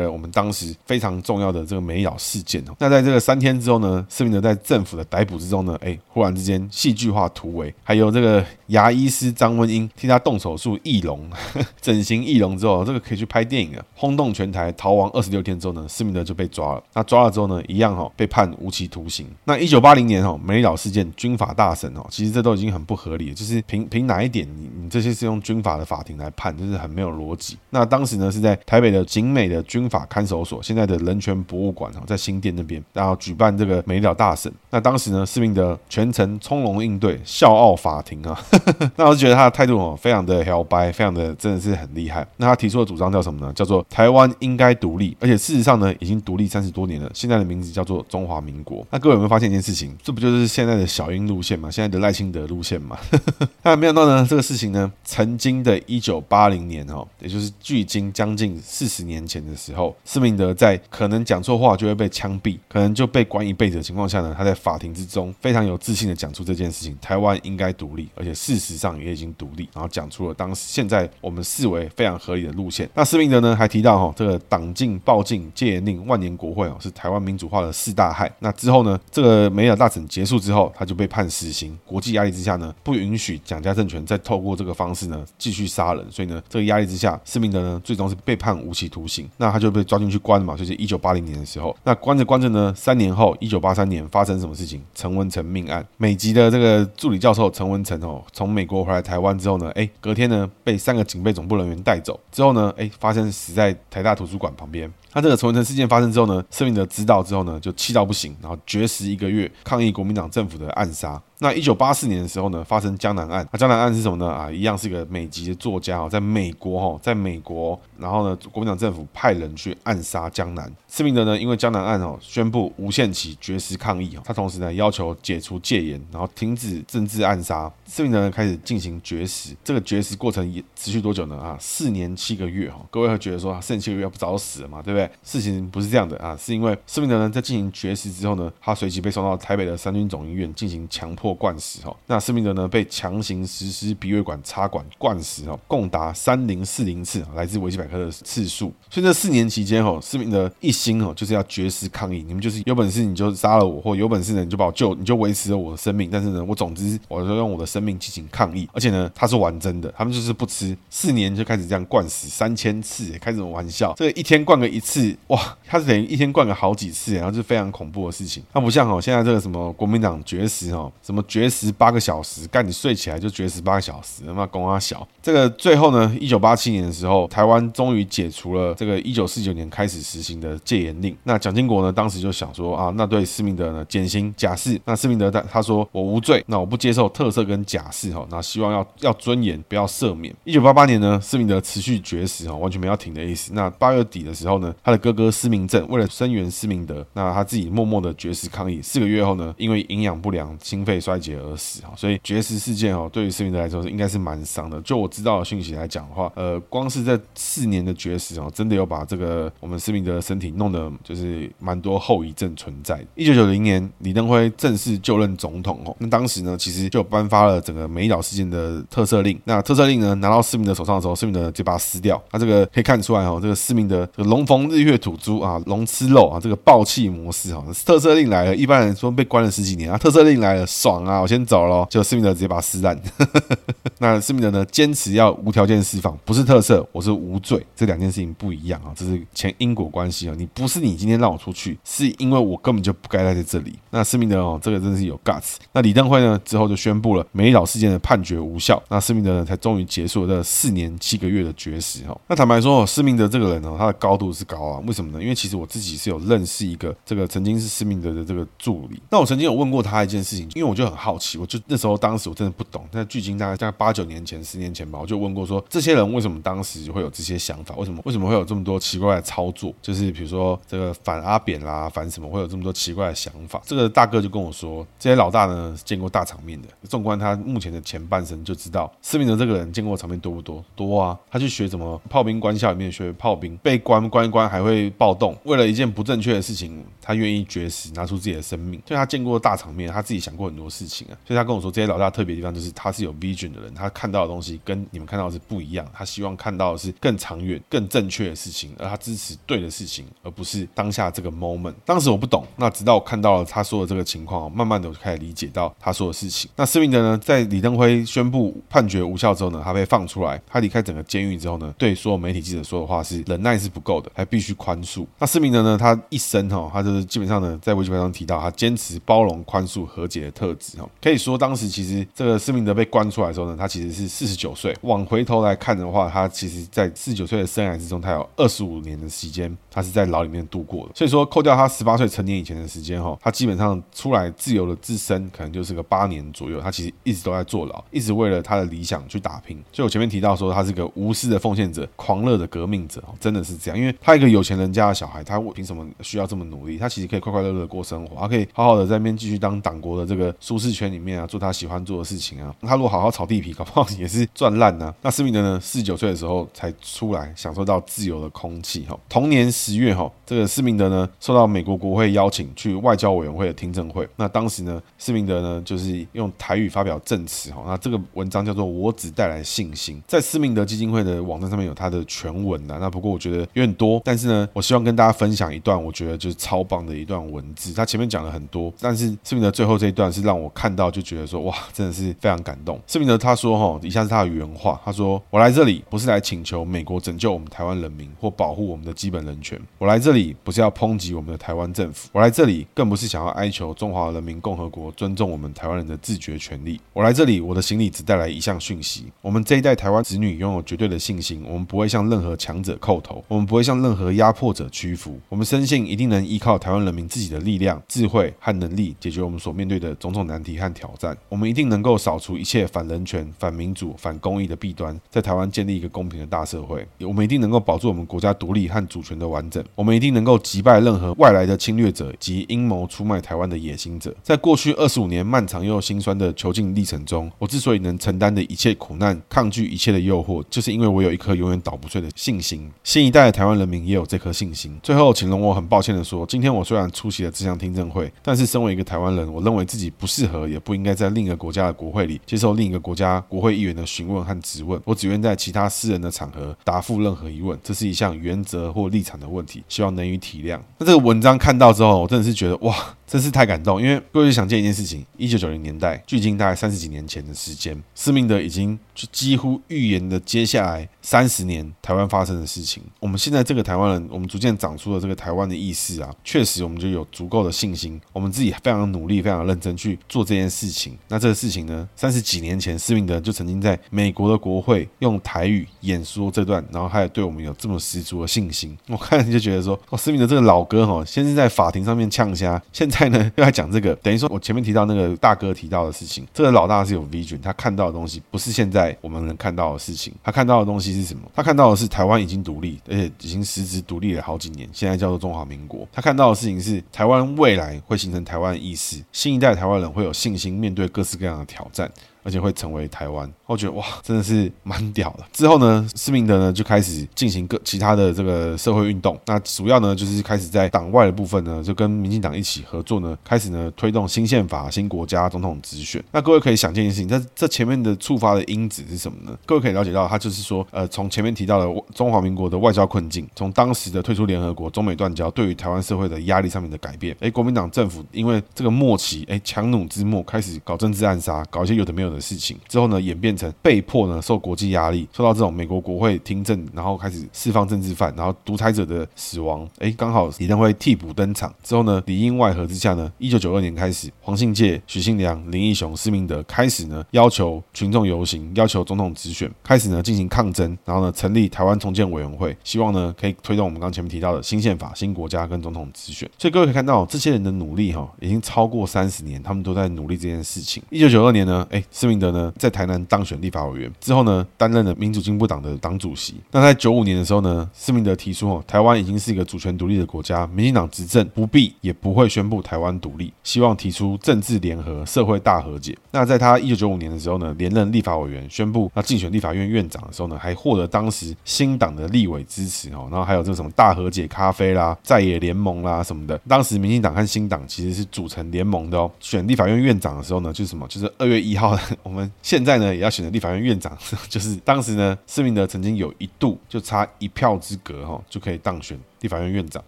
[0.00, 2.74] 了我们当时非常重要的这个美丽岛事件哦。
[2.78, 11.28] 那在这个三天之后呢，施明德在政府的逮捕之中呢，哎，忽然之间戏剧化突围，还有这个牙医师张文英替他动手术易容，
[11.80, 16.82] 整形易容之后，这个可以去拍电影了，轰动全台，逃亡二十六天之后呢，施明德就被抓了。
[16.94, 19.26] 那抓了之后呢，一样哈被判无期徒刑。
[19.44, 27.56] 那一九八零年哈美丽岛事件军法大审哦，其实这都已经很不合理了，就是凭凭哪一点你你这些是用军法的法庭来判，就是很没有逻辑。
[27.70, 34.50] 那当当时呢是在台北的景美的军法看守所，现在的人权博物馆哈，在新店那边，然后举办这个美丽岛大审。
[34.70, 38.42] 那当时呢，市民的全程从容应对，笑傲法庭啊。
[38.96, 42.26] 那我就觉得他的态度哦，非常的摇摆，非常的真的是很厉害。
[42.38, 43.52] 那他提出的主张叫什么呢？
[43.52, 47.10] 叫做台湾应该独立，而且事实上呢，已经独立三十多年了。
[47.12, 48.86] 现在的名字叫做中华民国。
[48.90, 49.94] 那各位有没有发现一件事情？
[50.02, 51.70] 这不就是现在的小英路线嘛？
[51.70, 52.96] 现在的赖清德路线嘛？
[53.62, 72.88] 那没想到呢，这个事情呢，曾经的一九八零年哦，也就是距今将近四十年前的时候，施明德在可能讲错话就会被枪毙，可能就被关一辈子的情况下呢，他在法庭之中非常有自信的讲出这件事情：台湾应该独立，而且事实上也已经独立，然后讲出了当时现在我们视为非常合理的路线。
[72.94, 78.30] 那施明德呢，还提到哈，这个党禁、报禁、戒严令、万年国会哦，是台湾民主化的四大害。
[78.38, 81.78] 那之后呢，这个美丽岛大审结束之后，他就被判死刑。
[81.84, 89.28] 国际压力之下呢，不允许蒋家政权再透过这个方式呢继续杀人，所以呢，这个压力之下，施明德呢最终是被判无期徒刑。
[89.36, 91.76] 那他就被抓进去关了嘛，就是一九八零年的时候。
[91.84, 94.82] 那关着关着呢，三年后，一九八三年发生什么事情？
[94.94, 104.92] 陈文成命案，美籍的这个助理教授陈文成哦，从美国回来台湾之后呢，哎，隔天呢被三个警备总部人员带走，之后呢，哎，发生死在台大图书馆旁边。
[105.12, 111.20] 那这个陈文成事件发生之后呢，施明德知道之后呢，就气到不行，然后绝食一个月，抗议国民党政府的暗杀。
[111.42, 113.48] 那一九八四年的时候呢，发生江南案。
[113.50, 114.30] 那江南案是什么呢？
[114.30, 120.70] 啊，一样是一个美籍的作家哦，在美国哈，在美国，然后呢，国民党政府派人去暗杀江南。
[120.86, 124.22] 施明德呢，因为江南案哦，宣布无限期绝食抗议哦。
[124.22, 127.72] 他同时呢，要求解除戒严，然后停止政治暗杀。
[127.86, 129.56] 施明德呢，开始进行绝食。
[129.64, 131.38] 这个绝食过程也持续多久呢？
[131.38, 132.84] 啊，四年七个月哈。
[132.90, 134.82] 各位会觉得说，四年七个月不早死了嘛？
[134.82, 135.10] 对不对？
[135.22, 148.72] 事情不是这样的啊，是因为施明德呢，在进行绝食之后呢，他随即被送到台北的三军总医院进行强迫灌食哈，那施明德呢被强行实施鼻胃管插管灌食哈，共达三零四零次，来自维基百科的次数。
[148.88, 156.08] 所以这四年期间哈，施明德一心哦就是要绝食抗议，你们就是有本事你就杀了我，或有本事呢你就把我救，你就维持了我的生命。
[156.10, 158.68] 但是呢，我总之我就用我的生命进行抗议。
[158.72, 163.94] 而且呢，他是玩真的，他们就是不吃，四年就开始这样灌食三千次，开什么玩笑？
[163.96, 168.42] 这个一天灌个一次，哇，他是等于一天灌个好几次，然后是非常恐怖的事情。
[168.52, 171.70] 他不像哦现在这个什么国民党绝食哦，什么绝食。
[171.80, 175.06] 八个小时，干你睡起来就绝食八个小时，他妈公阿小。
[175.22, 181.16] 这个最后呢，一九八七年的时候，台湾终于解除了这个一九四九年开始实行的戒严令。
[181.24, 184.80] 那蒋经国呢，当时就想说啊，那对施明德呢减刑假释。
[184.84, 190.34] 那施明德他他说我无罪，那我不接受特赦跟假释哈，那希望要要尊严，不要赦免。
[190.44, 193.52] 一九八八年呢，施明德持续绝食哈，完全没有停的意思。
[193.54, 198.80] 那八月底的时候呢，他的哥哥施明正为了声援施明德，那他自己默默的绝食抗议。
[198.82, 201.92] 四个月后呢，因为营养不良、心肺衰衰竭而死哈。
[201.96, 204.80] 所以绝食事件哦，对于施明德来说是应该是蛮伤的。
[204.82, 213.04] 就我知道的讯息来讲的话，呃，光是这四年的绝食哦，真的有把这个我们施明德的身体弄得就是蛮多后遗症存在。
[213.14, 219.38] 一九九零年，李登辉正式就任总统哦，那当时呢，其实就颁发了整个美岛事件的特赦令。
[219.44, 222.22] 那特赦令呢，拿到施明德手上的时候，施明德就把它撕掉。
[222.30, 227.64] 那这个可以看出来哦，这个施明德这个龙逢日月吐珠啊，龙吃肉啊，这个爆气模式哈。
[227.84, 231.86] 特赦令来了，一般人说被关了十几年啊，特赦令来了，爽啊，我先走了。
[231.90, 233.00] 结果施明德直接把它撕烂。
[233.98, 240.34] 那施密德呢，坚持要无条件释放，不是特色，我是无罪，这两件事情不一样啊，这是前因果关系啊。
[240.38, 243.78] 你不是你今天让我出去，是因为我根本就不该待在这里。
[243.90, 245.56] 那施密德哦，这个真的是有 guts。
[245.72, 252.18] 那李登辉呢，之后就宣布了美岛事件的判决无效，那施密德呢，才终于结束了这四年七个月的绝食哈。
[252.28, 255.22] 那坦白说，施明德这个人哦，他的高度是高啊，为什么呢？
[255.22, 259.02] 因为其实我自己是有认识一个这个曾经是施明德的这个助理。
[259.10, 262.86] 那我曾经有问过他一件事情，因为我就很好奇，我就那时候当时我真的不懂。
[262.92, 267.74] 那距今大概大概八九年前、十年前吧，我就问过说，这些人为什么当时会有这些想法？
[267.76, 269.72] 为什么为什么会有这么多奇怪的操作？
[269.80, 273.60] 就是比如说这个反阿扁啦，反什么会有这么多奇怪的想法？
[273.64, 280.64] 这个大哥就跟我说，这些老大呢见过大场面的，纵观他目前的前半生就知道，施明德这个人见过场面多不多？
[280.74, 281.18] 多啊！
[281.30, 288.80] 他去学什么炮兵官校里面学炮兵，被关关一关还会暴动，为了一件不正确的事情，他愿意绝食，拿出自己的生命。
[288.86, 291.14] 所以他见过大场面，他自己想过很多事情啊。
[291.26, 295.86] 所以他跟我说，这些老大特别的地方就是他是有 vision 的人，他看到的东西跟你们看到的是不一样。
[295.92, 301.74] 他希望看到的是更长远、更正确的事情，而他支持对的事情，而不是当下这个 moment。
[301.84, 306.50] 当时我不懂，那直到我看到了他说的这个情况，慢慢的我就开始理解到他说的事情。
[306.56, 310.40] 那施明德呢，在李登辉宣布判决无效之后呢，他被放出来。
[310.46, 315.06] 他离开整个监狱之后呢，对所有媒体记者说的话是忍耐是不够的，还必须宽恕。
[315.18, 320.59] 那施明德呢，他一生哈，他就是基本上呢，在维基百科上提到他坚持包容、宽恕、和解的特质
[321.02, 324.76] 可以说当时其实这个施明德被关出来的时候呢，他其实是四十九岁。
[324.82, 330.92] 往回头来看的话，他其实在四十九岁的生涯之中，他有二十五年的时间，他是在牢里面度过的。
[330.94, 336.60] 所以说，扣掉他十八岁成年以前的时间哈，他基本上出来自由的自身可能就是个八年左右。
[336.60, 339.56] 他其实一直都在坐牢，一直为了他的理想去打拼。
[339.72, 343.78] 所以我前面提到说，他是个无私的奉献者、狂热的革命者，真的是这样。
[343.78, 346.78] 因为他一个有钱人家的小孩，他凭什么需要这么努力？
[346.78, 352.52] 他其实可以快快乐乐的过生活，他可以好好的在那边继续当党国的这个舒适圈里面啊，做他喜欢做的事情啊。
[352.62, 354.92] 他如果好好炒地皮，搞不好也是赚烂呐。
[355.00, 358.98] 那施明德呢，四十九岁的时候才出来享受到自由的空气哈。
[359.08, 364.08] 同年十月哈，这个施明德呢受到美国国会邀请去外交委员会的听证会。
[364.16, 367.62] 那当时呢，施明德呢就是用台语发表证词哈。
[367.64, 372.78] 那这个文章叫做《我只带来信心》，在施明德基金会的网站上面有他的全文呐。
[372.80, 377.72] 那不过我觉得有点多，但是呢，我希望跟大家分享一段我觉得就是超棒的一段文字。
[377.72, 382.80] 他前面讲了很多，但是施明德最后这一段是让我看到就觉得说哇，真的是非常感动。
[382.86, 396.80] 施明德他说哈，以下是他的原话，他说：“我来这里不是来请求美国拯救我们台湾人民或保护我们的基本人权，我来这里不是要抨击我们的台湾政府，我来这里更不是想要哀求中华人民共和国尊重我们台湾人的自决权利。
[396.92, 411.16] 我来这里，我的行李只带来一项讯息：我们这一代台湾子女拥有绝对的信心，我们不会向任何强者叩头，我们不会向任何压迫者屈服，我们深信一定能依靠台湾人民自己的力量、智慧和能力，解决我们所面对的种种难题和挑战。
[411.28, 416.86] 我们一定能够扫除一切反人权、反民主、反公益的弊端，在台湾建立一个公平的大社会。
[417.00, 419.62] 我们一定能够保住我们国家独立和主权的完整。
[419.74, 424.14] 我们一定能够击败任何外来的侵略者及阴谋出卖台湾的野心者。
[424.22, 432.70] 在过去二十五年漫长又心酸的囚禁历程中，我之所以能承担的一切苦难，抗拒一切的诱惑，就是因为我有一颗永远倒不碎的信心。
[432.84, 434.78] 新一代的台湾人民也有这颗信心。
[434.82, 444.80] 最后，请容我很抱歉地说，今天我虽然出席了这项听证会，但是身为一个台湾人，我认为自己不是适合，也不应该在另一个国家的国会里接受另一个国家国会议员的询问和质问。
[444.84, 447.58] 我只愿在其他私人的场合答复任何疑问。
[447.62, 450.58] 这是一项原则或立场的问题，希望能予体谅。
[450.78, 452.74] 那这个文章看到之后，我真的是觉得哇，
[453.10, 453.82] 真是太感动。
[453.82, 462.80] 因为各位想见一件事情：一九九零年代，距今大概三十几年前的时间，斯明德已经就几乎预言了接下来三十年台湾发生的事情。
[463.00, 470.96] 我们现在这个台湾人，我们逐渐长出了这个台湾的意识啊，确实我们就有足够的信心，我们自己非常努力、非常认真去做这件事情。
[471.08, 478.78] 那这个事情呢，三十几年前斯明德就曾经在美国的国会用台语演说这段，然后他也对我们有这么十足的信心。
[478.86, 482.99] 我看就觉得说，哦，斯明德这个老哥哈，先是在法庭上面呛虾，现在
[483.36, 491.22] 又来讲这个，等于说我前面提到那个大哥提到的事情，这个老大是有 vision，他看到的东西不是现在我们能看到的事情，他看到的东西是什么？
[491.34, 495.86] 他看到的是台湾已经独立，而且已经实质独立了好几年，现在叫做中华民国。
[495.92, 501.90] 他看到的事情是台湾未来会形成台湾意识，新一代台湾人会有信心面对各式各样的挑战。
[502.22, 505.24] 而且会成为台湾，我觉得哇，真的是蛮屌的。
[505.32, 509.18] 之后呢，施明德呢就开始进行各其他的这个社会运动。
[509.26, 516.02] 那主要呢就是开始在党外的部分呢，就跟民进党一起合作呢，开始呢推动新宪法、新国家、总统直选。
[516.12, 519.36] 那各位可以想见一件事情，这这前面的触发的因子是什么呢？
[519.46, 527.16] 各位可以了解到，他就是说，呃，从前面提到的中华民国的外交困境，从当时的退出联合国、中美断交，对于台湾社会的压力上面的改变。
[527.20, 532.90] 哎，国民党政府因为这个末期，哎，强弩之末，开始搞政治暗杀，搞一些有的没有的事情之后。
[532.90, 556.28] 呢，演变成被迫呢，受国际压力，受到这种美国国会听证，然后开始释放政治犯，然后独裁者的死亡，哎，刚好李登辉替补登场之后呢，里应外合之下呢，一九九二年开始，黄信介、许信良、林义雄、施明德开始呢，要求群众游行，要求总统直选，开始呢进行抗争，然后呢成立台湾重建委员会，希望呢可以推动我们刚前面提到的新宪法、新国家跟总统直选。
[556.36, 560.82] 所以各位可以看到，这些人的努力哈，已经超过三十年，他们都在努力这件事情。
[560.90, 566.36] 一九九二年呢，哎，施明德呢在台南当选立法委员之后呢，担任了民主进步党的党主席。
[566.50, 575.94] 那在九五年的时候呢，施明德提出哦，台湾已经是一个主权独立的国家，民进党执政不必也不会宣布台湾独立，希望提出政治联合、社会大和解。
[576.10, 583.08] 那在他一九九五年的时候呢，连任立法委员，宣布那竞选立法院院长的时候呢，还获得当时新党的立委支持哦。
[583.10, 586.40] 然后还有这什么大和解咖啡啦、在野联盟啦什么的。
[586.48, 589.10] 当时民进党和新党其实是组成联盟的哦。
[589.20, 590.88] 选立法院院长的时候呢，就是什么？
[590.88, 592.80] 就是二月一号， 我们现在。
[592.80, 593.96] 呢，也要选择立法院院长，
[594.28, 598.98] 就是当时呢，施明德曾经有一度就差一票之隔哈，就可以当选。
[599.20, 599.82] 立法院院长，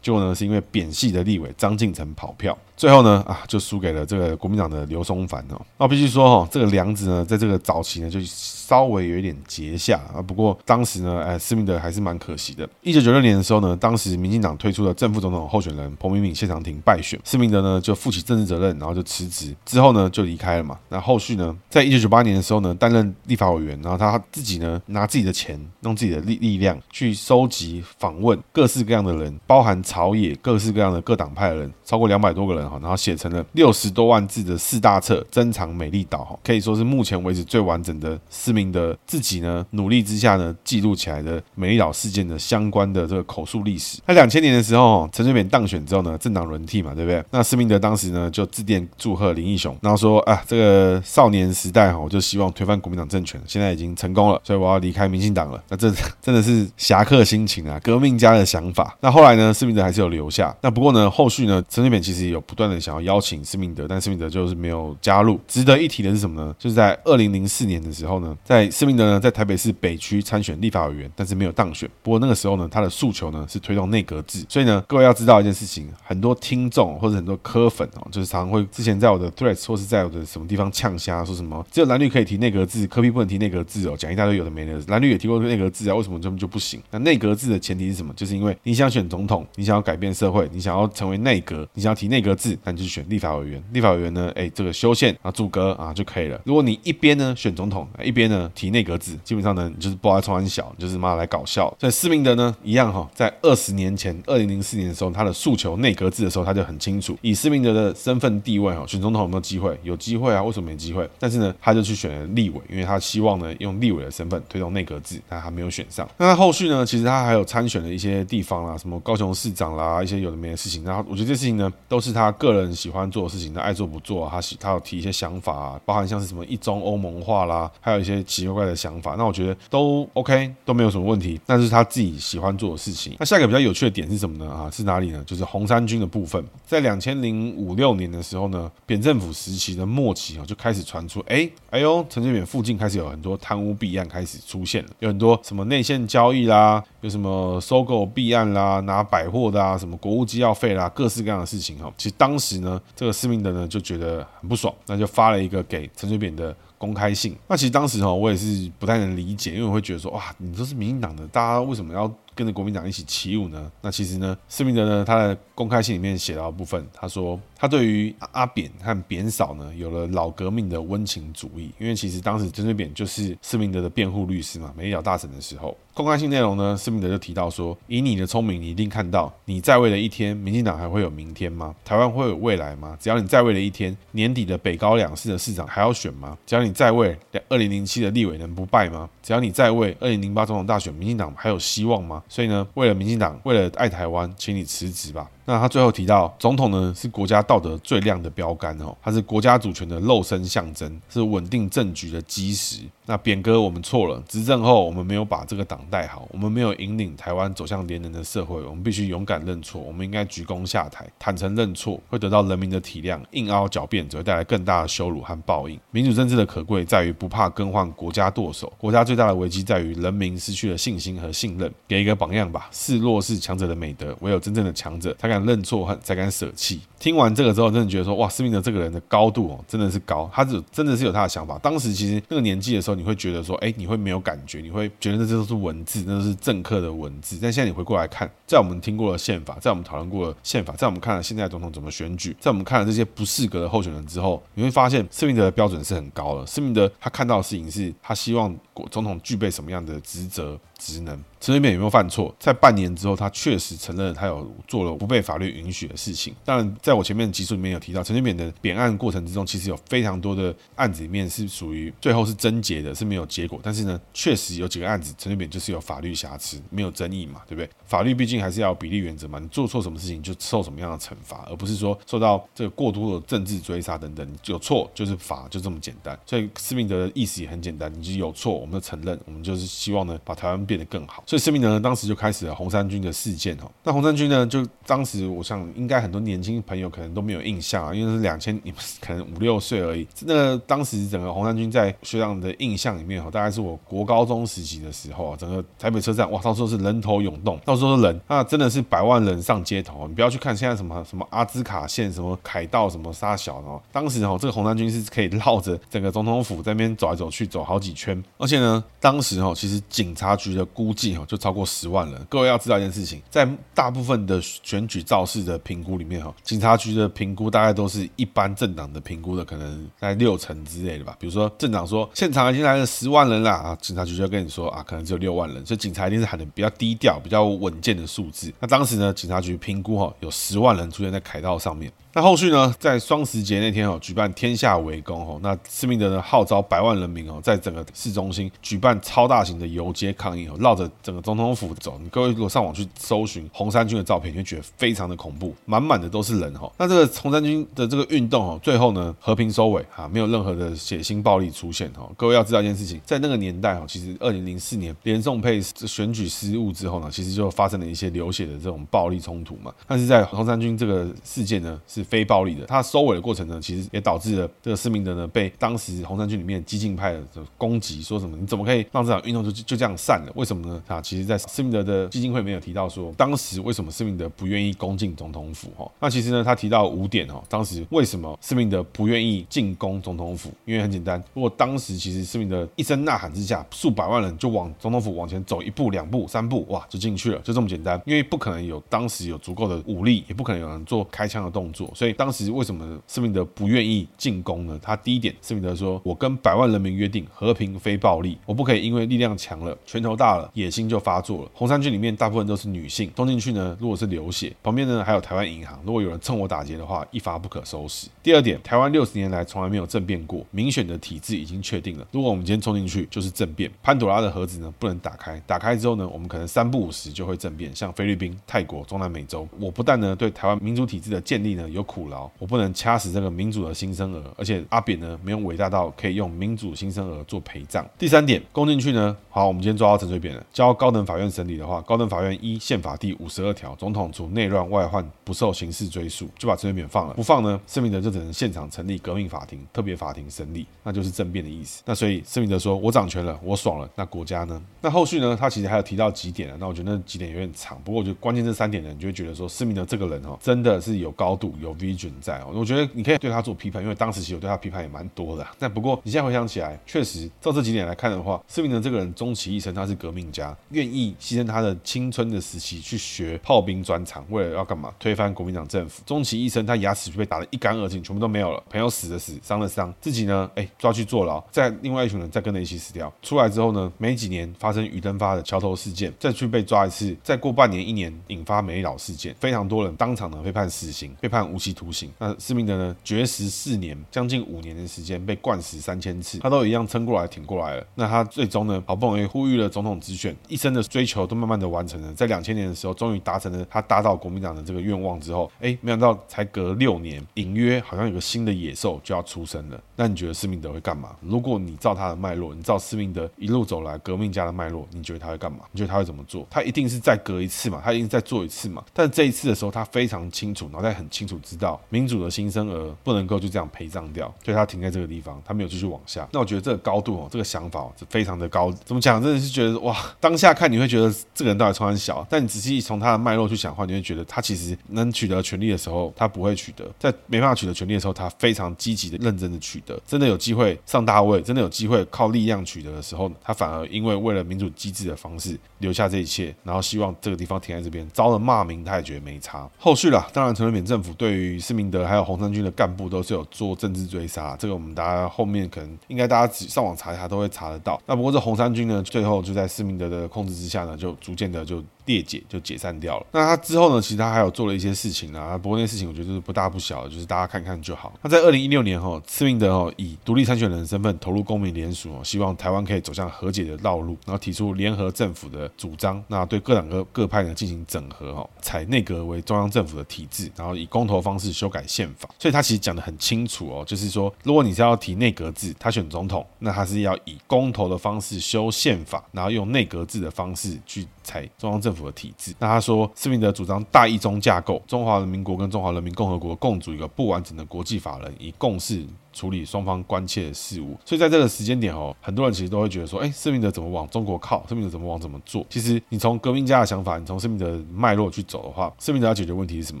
[0.02, 5.60] 结果呢是因为扁系的立委张进成跑票，最后呢啊就输给了这个国民党的刘松藩哦。
[5.78, 10.20] 那必须说哈，这个梁子呢在这个早期呢就稍微有一点结下啊。
[10.20, 12.68] 不过当时呢，哎，施明德还是蛮可惜的。
[12.82, 20.78] 一九九六年的时候呢，当时民进党推出了正副总统候选人彭明敏谢长廷败选，施明德呢就负起政治责任，然后就辞职，之后呢就离开了嘛。
[20.90, 29.13] 那后续呢，在一九九八年的时候呢，担任立法委员，然后他自己呢拿自己的钱，用自己的力力量去收集访问各式各样的。
[29.16, 44.00] 人包含朝野各式各样的各党派的人，超过两百多个人哈，然后写成了六十多万字的四大册《珍藏美丽岛》哈，可以说是目前为止最完整的施明德自己呢努力之下呢记录起来的美丽岛事件的相关的这个口述历史。
[44.06, 47.22] 那两千年的时候，陈水扁当选之后呢，政党轮替嘛，对不对？
[47.30, 55.62] 那施明德当时呢就致电祝贺林义雄，然后说啊，这个少年时代哈，我就希望推翻国民党政权，现在已经成功了，所以我要离开民进党了。
[55.68, 55.90] 那这
[56.20, 58.96] 真的是侠客心情啊，革命家的想法。
[59.04, 60.56] 那后来呢，施明德还是有留下。
[60.62, 65.38] 那不过呢，后续呢，陈水扁其实有不断的想要邀请施明德，但施明德就是没有加入。
[65.46, 66.56] 值得一提的是什么呢？
[66.58, 71.86] 就是在二零零四年的时候呢，在施明德呢在台北市北区参选立法委员，但是没有当选。
[72.02, 74.42] 不过那个时候呢，他的诉求呢是推动内阁制。
[74.48, 84.80] 所以呢，各位要知道一件事情，很多听众或者很多科粉哦，就是常常会之前在我的 Threads 或是在我的什么地方呛瞎，说什么只有蓝绿可以提内阁制，柯 P 不能提内阁制哦，讲一大堆有的没的。
[84.88, 86.80] 蓝绿也提过内阁制啊，为什么这么就不行？
[86.90, 88.10] 那内阁制的前提是什么？
[88.16, 89.46] 就是因为你想选总统。
[89.56, 93.62] 你想要改变社会，你想要成为内阁，你想要提内阁制，那你就选立法委员。
[93.72, 96.40] 立法委员呢，哎，这个修宪啊，组阁啊就可以了。
[96.44, 101.74] 如果你一边呢选总统，一边呢提内阁制，基本上呢你就是不爱冲三小，就是妈来搞笑。
[101.80, 109.78] 所以施明德呢一样哈，在二十年前，二零零四年的时候，他的诉求内阁制的时候，他就很清楚，以施明德的身份地位哈，选总统有没有机会？
[109.82, 111.08] 有机会啊，为什么没机会？
[111.18, 116.08] 但是呢，他就去选了立委，因为他希望呢用立委的身份推动内阁制，但他没有选上。
[116.16, 120.04] 那他后续呢，其实他还有参选的一些地方啦，什么高雄市长啦。
[120.04, 133.16] 一些有的没的事情，然后我觉得这事情呢，都是他个人喜欢做的事情，他爱做不做，他喜他有提一些想法啊，包含像是什么一中欧盟化啦，还有一些奇奇怪怪的想法，那我觉得都 OK，都没有什么问题，那是他自己喜欢做的事情。
[133.18, 134.52] 那下一个比较有趣的点是什么呢？
[134.52, 135.24] 啊，是哪里呢？
[135.24, 149.96] 就是红衫军的部分，在两千零五六年的时候呢，扁政府时期的末期啊，就开始传出，哎哎呦，陈水扁附近开始有很多贪污弊案开始出现了，有很多什么内线交易啦，有什么收购弊案啦，拿百货的啊，什么。
[149.98, 151.92] 国务机要费啦，各式各样的事情哈。
[151.96, 157.36] 其实当时呢，这个施明德呢就觉得很不爽，那就发了一个给陈水扁的公开信。
[157.48, 162.10] 那其实当时哈，我也是不太能理解，因为我会觉得说，哇，你都是民进党的，大家为什么要？
[162.34, 163.70] 跟着国民党一起起舞呢？
[163.80, 171.70] 那其实呢，施明德呢，他的公开信里面写到部分，他说他对于阿扁和扁嫂呢，有了老革命的温情主义。
[171.78, 181.74] 因为其实当时陈水扁就是施明德的辩护律师嘛，美丽岛大臣的时候，公开信内容呢，施明德就提到说，以你的聪明，你一定看到，你在位的一天，民进党还会有明天吗？
[181.84, 182.96] 台湾会有未来吗？
[183.00, 186.36] 只要你在位的一天，年底的北高两市的市长还要选吗？
[186.46, 187.16] 只要你在位，
[187.48, 189.08] 二零零七的立委能不败吗？
[189.22, 192.22] 只要你在位，二零零八总统大选，民进党还有希望吗？
[192.28, 195.28] 所以呢，为了民进党，为了爱台湾，请你辞职吧。
[195.46, 202.80] 那他最后提到，总统呢是国家道德最亮的标杆哦，他是国家主权的肉身象征，是稳定政局的基石。
[203.04, 213.20] 那扁哥，我们错了，执政后我们没有把这个党带好，我们没有引领台湾走向连任的社会，我们必须勇敢认错，我们应该鞠躬下台，坦诚认错，会得到人民的体谅。
[213.32, 215.78] 硬凹狡辩只会带来更大的羞辱和报应。
[215.90, 221.70] 民主政治的可贵在于不怕更换国家舵手，国家最大的危机在于人民失去了信心和信任。
[221.86, 226.80] 给一个榜样吧，示弱是强者的美德，唯有真正的强者才敢认错，才敢舍弃。
[226.98, 231.58] 听完这个之后，真的觉得说，哇，施明德这个人的高度哦，真的是高，他是真的是有他的想法。
[231.58, 237.38] 当时其实那个年纪的时候，你会觉得说，哎，你会没有感觉，你会觉得这都是文字，那都是政客的文字。
[237.42, 246.46] 但现在你回过来看，在我们听过了宪法，在我们讨论过了宪法，在我们看了现在总统怎么选举，在我们看了这些不适格的候选人之后，你会发现施明德的标准是很高的。
[246.46, 248.54] 施明德他看到的事情是他希望
[248.90, 250.58] 总统具备什么样的职责。
[250.84, 252.34] 职能，陈水扁有没有犯错？
[252.38, 256.34] 在半年之后，他确实承认他有做了不被法律允许的事情。
[256.44, 263.58] 当然，在我前面的集数里面有提到，陈水扁的扁案过程之中，其实有非常多的案子里面是属于最后是侦结的，是没有结果。
[263.62, 267.70] 但是呢，确实有几个案子，陈水扁就是有法律瑕疵，没有争议嘛，对不对？
[267.86, 274.28] 法律毕竟还是要有比例原则嘛，你做错什么事情就受什么样的惩罚，而不是说受到这个过多的政治追杀等等。
[274.46, 276.18] 有错就是罚，就这么简单。
[276.26, 281.22] 所以施明德的意思也很简单，你就有错，我们就承认，我们就是希望呢，把台湾变变得更好。
[281.24, 283.70] 所以施明德呢，当时就开始了红衫军的事件哦。
[283.84, 290.06] 那红衫军呢，就当时我想应该很多年轻朋友可能都没有印象啊，因为是两千，你们可能五六岁而已。
[290.22, 300.08] 那当时整个红衫军在学长的印象里面哈，大概是我国高中时期的时候啊，整个台北车站哇，到时候是人头涌动，到时候是人，那真的是百万人上街头。
[300.08, 308.22] 你不要去看现在什么什么阿兹卡线、什么凯道、什么沙小哦，当时哦，这个红衫军是可以绕着整个总统府在那边走来走去，走好几圈。
[308.38, 312.26] 而且呢，当时哦，其实警察局的估计哦，就超过十万人。
[312.28, 321.16] 各位要知道一件事情，在大部分的选举造势的评估里面，哈，警察局的评估大概都是一般政党的评估的可能在六成之类的吧。
[321.18, 328.52] 比如说政党说现场已经来了十万人了啊，警察局就跟你说啊，可能只有六万人，所以警察一定是喊的比较低调、比较稳健的数字。
[328.60, 331.92] 那当时呢，警察局评估哈，有十万人出现在凯道上面。
[332.16, 341.98] 那后续呢，在双十节那天哦，举办天下围攻哦，那施明德呢号召百万人民哦，在整个市中心举办超大型的游街抗议哦，绕着整个总统府走。
[342.00, 346.70] 你各位如果上网去搜寻红衫军的照片，你会觉得非常的恐怖，满满的都是人哈。
[346.78, 352.08] 那这个红衫军的这个运动哦，最后呢和平收尾啊，没有任何的血腥暴力出现哈。
[352.16, 359.74] 各位要知道一件事情，在那个年代哦，其实二零零四年连宋配选举失误之后呢，其实就发生了一些流血的这种暴力冲突嘛。
[359.88, 367.22] 但是在红衫军这个事件呢，是非暴力的，他收尾的过程呢，其实也导致了这个施明德呢被当时红衫军里面激进派的
[367.58, 370.32] 攻击，说什么你怎么可以让这场运动就就这样散了？
[370.34, 370.82] 为什么呢？
[370.86, 375.70] 啊，其实，在施明德的基金会没有提到说，当时为什么施明德不愿意攻进总统府？
[375.76, 380.50] 哈，那其实呢，他提到五点哈，当时为什么施明德不愿意进攻总统府？
[380.64, 388.00] 因为很简单，如果当时其实施明德一声呐喊之下，数百万人就往总统府往前走一步、两步、三步，哇，就进去了，就这么简单。
[388.04, 392.44] 因为不可能有当时有足够的武力，也不可能有人做开枪的动作，所以当时。
[392.54, 394.78] 为什么施明德不愿意进攻呢？
[394.82, 408.08] 他第一点，施明德说：“我跟百万人民约定和平非暴力，我不可以因为力量强了、拳头大了，野心就发作了。”红衫军里面大部分都是女性，冲进去呢，如果是流血，旁边呢还有台湾银行，如果有人趁火打劫的话，一发不可收拾。
[408.22, 412.06] 第二点，台湾六十年来从来没有政变过，民选的体制已经确定了。
[412.12, 413.70] 如果我们今天冲进去，就是政变。
[413.82, 419.48] 潘朵拉的盒子呢不能打开，打开之后呢，我们可能三不五时就会政变，像菲律宾、泰国、中南美洲。
[419.58, 422.28] 我不但呢对台湾民主体制的建立呢有苦劳。
[422.38, 427.86] 我不能掐死这个民主的新生儿，而且阿扁呢没有伟大到可以用民主新生儿做陪葬。
[427.98, 437.14] 第三点，攻进去呢，好，我们今天抓到陈水扁了，交高等法院审理的话，高等法院依宪法第五十二条，总统除内乱外患不受刑事追诉，就把陈水扁放了。
[437.14, 441.82] 不放呢，施明德就只能现场成立革命法庭、特别法庭审理，那就是政变的意思。
[441.84, 444.60] 那所以施明德说，我掌权了，我爽了，那国家呢？
[444.80, 445.36] 那后续呢？
[445.38, 446.56] 他其实还有提到几点啊？
[446.58, 452.52] 那我觉得那几点有点长，不过我觉得关键这三点呢，你就会觉得说，施明德这个人哦，真的是有高度、有 vision 在哦。
[452.54, 455.46] 我觉得你可以对他做批判，因为当时其实我对他批判也蛮多的。
[455.58, 464.92] 但不过你现在回想起来，确实照这几点来看的话，施明德这个人终其一生他是革命家，愿意牺牲他的青春的时期去学炮兵专长，为了要干嘛？
[464.98, 466.02] 推翻国民党政府。
[466.06, 468.62] 终其一生，他牙齿就被打得一干二净，全部都没有了。
[468.70, 473.12] 朋友死的死，伤的伤，自己呢，哎，抓去坐牢，再另外一群人再跟着一起死掉。
[473.22, 482.10] 出来之后呢，没几年发生余登发的桥头事件，再去被抓一次，再过半年一年引发美老事件，非常多人当场呢被判死刑，被判无期徒刑。
[482.18, 487.86] 那施明德呢，绝食四年，将近五年的时间被灌死三千次，他都一样撑过来挺过来了。
[487.94, 499.80] 那他最终呢，好不容易呼吁了总统直选，一生的追求都慢慢的完成了，在两千年的时候，终于达成了他打倒国民党的这个愿望之后，哎，没想到才隔六年，隐约好像有个新的野兽就要出生了。
[499.96, 501.16] 那你觉得施明德会干嘛？
[501.20, 505.60] 如果你照他的脉络，你照施明德一路走来革命家的脉络，你觉得他会干嘛？
[505.72, 506.46] 你觉得他会怎么做？
[506.50, 507.80] 他一定是再隔一次嘛？
[507.84, 508.84] 他一定是再做一次嘛？
[508.92, 516.26] 但这一次的时候，他非常清楚，脑袋很清楚，知道民主的新生儿不能够就这样陪葬掉，所以他停在这个地方，他没有继续往下。
[516.32, 518.72] 那我觉得这个高度哦，这个想法是非常的高。
[518.84, 519.22] 怎么讲？
[519.22, 530.00] 真的是觉得哇，当下看你会觉得这个人到底从很小，但你仔细从他的脉络去想的话，你会觉得他其实能取得权力的时候，他不会取得；在没办法取得权力的时候，他非常积极的、认真的取得。
[530.06, 539.68] 真的有机会上大位，真的有机会靠力量取得的时候，他反而因为为了民主机制的方式留下这一切，然后希望这个地方停在这边，遭了骂名，他也觉得没差。
[539.78, 548.00] 后续啦，当然陈水扁政府对对于施明德还有红三军的干部都是有做政治追杀，这个我们大家后面可能应该大家上网查一下都会查得到。
[548.06, 551.82] 那不过这红三军呢，最后就在施明德的控制之下呢，就逐渐的就。
[552.06, 553.26] 裂解就解散掉了。
[553.32, 554.00] 那他之后呢？
[554.04, 555.56] 其实他还有做了一些事情啊。
[555.56, 558.12] 不过那事情我觉得就是不大不小，就是大家看看就好。
[558.22, 566.22] 那在二零一六年哈，施明德哦以独立参选人的身份投入公民联署，希望台湾可以走向和解的道路，然后提出联合政府的主张。
[566.28, 572.28] 那对各党各各派呢进行整合哦，采内阁为中央政府的体制，然后以公投方式修改宪法。
[572.38, 582.54] 所以他其实讲得很清楚哦，就是说如果你是要提内阁制，他选总统，那他是要以公投的方式修宪法，然后用内阁制的方式去裁中央政府的体制。
[582.60, 589.04] 那他说，斯宾德主张大一中架构，中华人民国跟中华人民共和国共组一个不完整的国际法人，以共是。
[589.34, 594.64] 处理双方关切的事务，所以在这个时间点哦，很多人其实都会觉得说，哎，施明德怎么往中国靠？
[594.68, 595.66] 施明德怎么往怎么做？
[595.68, 600.00] 其实你从革命家的想法，你从施明德的脉络去走的话，施明德要解决问题是什么？